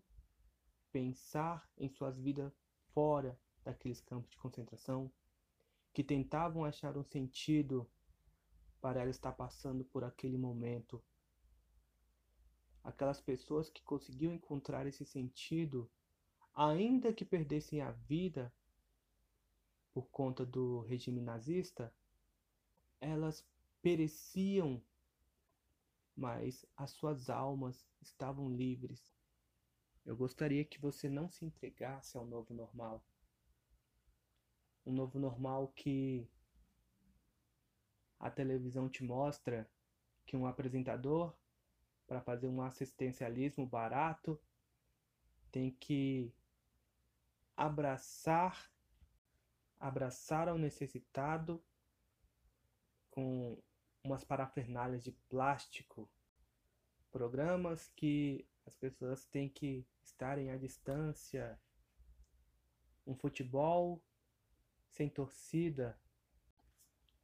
pensar 0.92 1.70
em 1.78 1.90
suas 1.90 2.18
vidas 2.18 2.54
fora 2.94 3.40
daqueles 3.64 4.00
campos 4.00 4.30
de 4.30 4.38
concentração, 4.38 5.12
que 5.98 6.04
tentavam 6.04 6.64
achar 6.64 6.96
um 6.96 7.04
sentido 7.04 7.90
para 8.80 9.02
ela 9.02 9.10
estar 9.10 9.32
passando 9.32 9.84
por 9.84 10.04
aquele 10.04 10.38
momento. 10.38 11.04
Aquelas 12.84 13.20
pessoas 13.20 13.68
que 13.68 13.82
conseguiam 13.82 14.32
encontrar 14.32 14.86
esse 14.86 15.04
sentido, 15.04 15.90
ainda 16.54 17.12
que 17.12 17.26
perdessem 17.26 17.82
a 17.82 17.90
vida 17.90 18.54
por 19.92 20.08
conta 20.10 20.46
do 20.46 20.82
regime 20.82 21.20
nazista, 21.20 21.92
elas 23.02 23.44
pereciam, 23.82 24.80
mas 26.16 26.64
as 26.76 26.92
suas 26.92 27.28
almas 27.28 27.84
estavam 28.04 28.56
livres. 28.56 29.04
Eu 30.06 30.16
gostaria 30.16 30.64
que 30.64 30.80
você 30.80 31.10
não 31.10 31.28
se 31.28 31.44
entregasse 31.44 32.16
ao 32.16 32.28
novo 32.28 32.54
normal. 32.54 33.04
Um 34.88 34.94
novo 34.94 35.20
normal 35.20 35.68
que 35.76 36.26
a 38.18 38.32
televisão 38.32 38.88
te 38.88 39.04
mostra 39.04 39.70
que 40.26 40.38
um 40.38 40.48
apresentador, 40.48 41.36
para 42.08 42.22
fazer 42.22 42.48
um 42.48 42.62
assistencialismo 42.62 43.68
barato, 43.68 44.40
tem 45.52 45.72
que 45.72 46.34
abraçar 47.58 48.72
abraçar 49.78 50.48
ao 50.48 50.58
necessitado 50.58 51.62
com 53.12 53.62
umas 54.02 54.24
parafernálias 54.24 55.04
de 55.04 55.12
plástico, 55.28 56.10
programas 57.12 57.90
que 57.90 58.48
as 58.66 58.74
pessoas 58.78 59.26
têm 59.26 59.50
que 59.50 59.86
estarem 60.02 60.50
à 60.50 60.58
distância, 60.58 61.60
um 63.06 63.14
futebol 63.14 64.02
sem 64.98 65.08
torcida. 65.08 65.96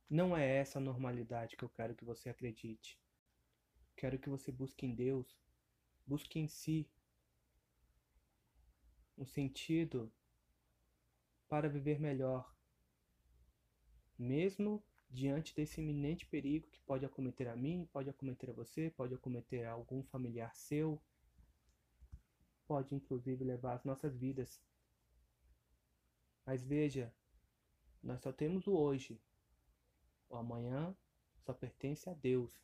Não 0.07 0.37
é 0.37 0.57
essa 0.57 0.77
a 0.77 0.81
normalidade 0.81 1.57
que 1.57 1.63
eu 1.63 1.69
quero 1.69 1.95
que 1.95 2.05
você 2.05 2.29
acredite. 2.29 3.01
Quero 3.97 4.19
que 4.19 4.29
você 4.29 4.51
busque 4.51 4.85
em 4.85 4.93
Deus, 4.93 5.35
busque 6.05 6.39
em 6.39 6.47
si 6.47 6.87
um 9.17 9.25
sentido 9.25 10.11
para 11.47 11.67
viver 11.67 11.99
melhor, 11.99 12.55
mesmo 14.17 14.83
diante 15.09 15.55
desse 15.55 15.81
iminente 15.81 16.25
perigo 16.25 16.67
que 16.69 16.81
pode 16.81 17.05
acometer 17.05 17.47
a 17.47 17.55
mim, 17.55 17.87
pode 17.91 18.09
acometer 18.09 18.49
a 18.49 18.53
você, 18.53 18.91
pode 18.91 19.13
acometer 19.13 19.65
a 19.65 19.71
algum 19.71 20.03
familiar 20.03 20.55
seu, 20.55 21.01
pode 22.67 22.95
inclusive 22.95 23.43
levar 23.43 23.73
as 23.73 23.83
nossas 23.83 24.15
vidas. 24.15 24.61
Mas 26.45 26.63
veja, 26.63 27.13
nós 28.03 28.21
só 28.21 28.31
temos 28.31 28.67
o 28.67 28.75
hoje. 28.75 29.19
O 30.29 30.35
amanhã 30.35 30.95
só 31.39 31.53
pertence 31.53 32.09
a 32.09 32.13
Deus. 32.13 32.61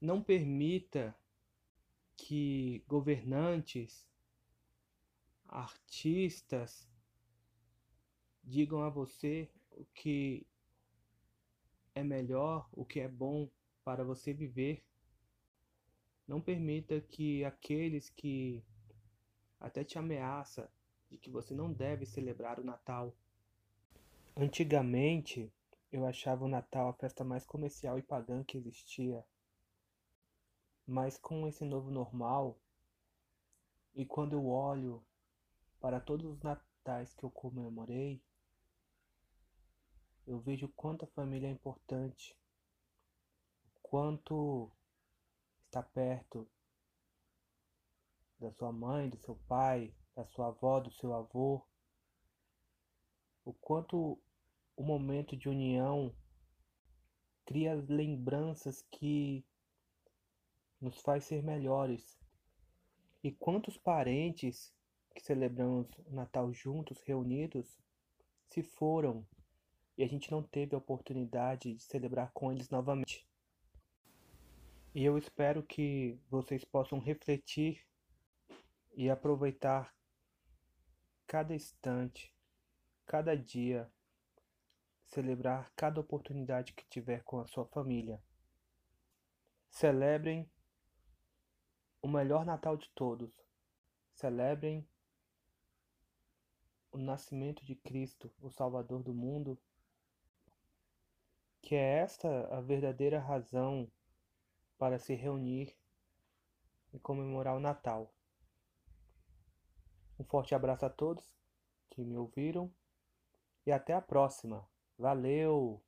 Não 0.00 0.22
permita 0.22 1.14
que 2.16 2.84
governantes, 2.86 4.08
artistas 5.46 6.88
digam 8.42 8.82
a 8.82 8.88
você 8.88 9.50
o 9.72 9.84
que 9.86 10.46
é 11.94 12.02
melhor, 12.02 12.68
o 12.72 12.84
que 12.84 13.00
é 13.00 13.08
bom 13.08 13.50
para 13.84 14.04
você 14.04 14.32
viver. 14.32 14.84
Não 16.26 16.40
permita 16.40 17.00
que 17.00 17.44
aqueles 17.44 18.08
que 18.08 18.64
até 19.58 19.82
te 19.82 19.98
ameaça 19.98 20.70
de 21.10 21.18
que 21.18 21.28
você 21.28 21.54
não 21.54 21.72
deve 21.72 22.06
celebrar 22.06 22.60
o 22.60 22.64
Natal. 22.64 23.16
Antigamente, 24.42 25.52
eu 25.92 26.06
achava 26.06 26.46
o 26.46 26.48
Natal 26.48 26.88
a 26.88 26.94
festa 26.94 27.22
mais 27.22 27.44
comercial 27.44 27.98
e 27.98 28.02
pagã 28.02 28.42
que 28.42 28.56
existia. 28.56 29.22
Mas 30.86 31.18
com 31.18 31.46
esse 31.46 31.62
novo 31.62 31.90
normal, 31.90 32.58
e 33.94 34.06
quando 34.06 34.32
eu 34.32 34.46
olho 34.46 35.04
para 35.78 36.00
todos 36.00 36.24
os 36.24 36.40
natais 36.40 37.12
que 37.12 37.22
eu 37.22 37.30
comemorei, 37.30 38.18
eu 40.26 40.40
vejo 40.40 40.68
quanto 40.68 41.04
a 41.04 41.08
família 41.08 41.46
é 41.46 41.50
importante, 41.50 42.34
quanto 43.82 44.72
está 45.66 45.82
perto 45.82 46.48
da 48.38 48.50
sua 48.52 48.72
mãe, 48.72 49.10
do 49.10 49.18
seu 49.18 49.36
pai, 49.46 49.94
da 50.16 50.24
sua 50.24 50.46
avó, 50.46 50.80
do 50.80 50.90
seu 50.90 51.12
avô, 51.12 51.62
o 53.44 53.52
quanto 53.52 54.18
o 54.80 54.82
momento 54.82 55.36
de 55.36 55.46
união 55.46 56.10
cria 57.44 57.74
lembranças 57.86 58.80
que 58.90 59.44
nos 60.80 61.02
faz 61.02 61.24
ser 61.24 61.42
melhores. 61.42 62.18
E 63.22 63.30
quantos 63.30 63.76
parentes 63.76 64.72
que 65.14 65.20
celebramos 65.20 65.86
o 66.06 66.14
Natal 66.14 66.50
juntos, 66.50 66.98
reunidos, 67.02 67.78
se 68.48 68.62
foram 68.62 69.26
e 69.98 70.02
a 70.02 70.08
gente 70.08 70.30
não 70.30 70.42
teve 70.42 70.74
a 70.74 70.78
oportunidade 70.78 71.74
de 71.74 71.82
celebrar 71.82 72.32
com 72.32 72.50
eles 72.50 72.70
novamente. 72.70 73.28
E 74.94 75.04
eu 75.04 75.18
espero 75.18 75.62
que 75.62 76.18
vocês 76.30 76.64
possam 76.64 76.98
refletir 76.98 77.86
e 78.94 79.10
aproveitar 79.10 79.94
cada 81.26 81.54
instante, 81.54 82.34
cada 83.04 83.36
dia, 83.36 83.92
celebrar 85.10 85.70
cada 85.76 86.00
oportunidade 86.00 86.72
que 86.72 86.88
tiver 86.88 87.22
com 87.22 87.40
a 87.40 87.46
sua 87.46 87.66
família. 87.66 88.22
Celebrem 89.68 90.50
o 92.02 92.08
melhor 92.08 92.44
Natal 92.44 92.76
de 92.76 92.88
todos. 92.90 93.30
Celebrem 94.14 94.88
o 96.90 96.98
nascimento 96.98 97.64
de 97.64 97.76
Cristo, 97.76 98.32
o 98.40 98.50
Salvador 98.50 99.02
do 99.02 99.14
mundo 99.14 99.60
que 101.62 101.74
é 101.74 101.98
esta 101.98 102.48
a 102.48 102.60
verdadeira 102.60 103.20
razão 103.20 103.90
para 104.78 104.98
se 104.98 105.14
reunir 105.14 105.76
e 106.92 106.98
comemorar 106.98 107.56
o 107.56 107.60
Natal. 107.60 108.12
Um 110.18 110.24
forte 110.24 110.54
abraço 110.54 110.84
a 110.86 110.90
todos 110.90 111.24
que 111.90 112.04
me 112.04 112.16
ouviram 112.16 112.72
e 113.66 113.72
até 113.72 113.92
a 113.92 114.00
próxima. 114.00 114.66
Valeu! 115.00 115.82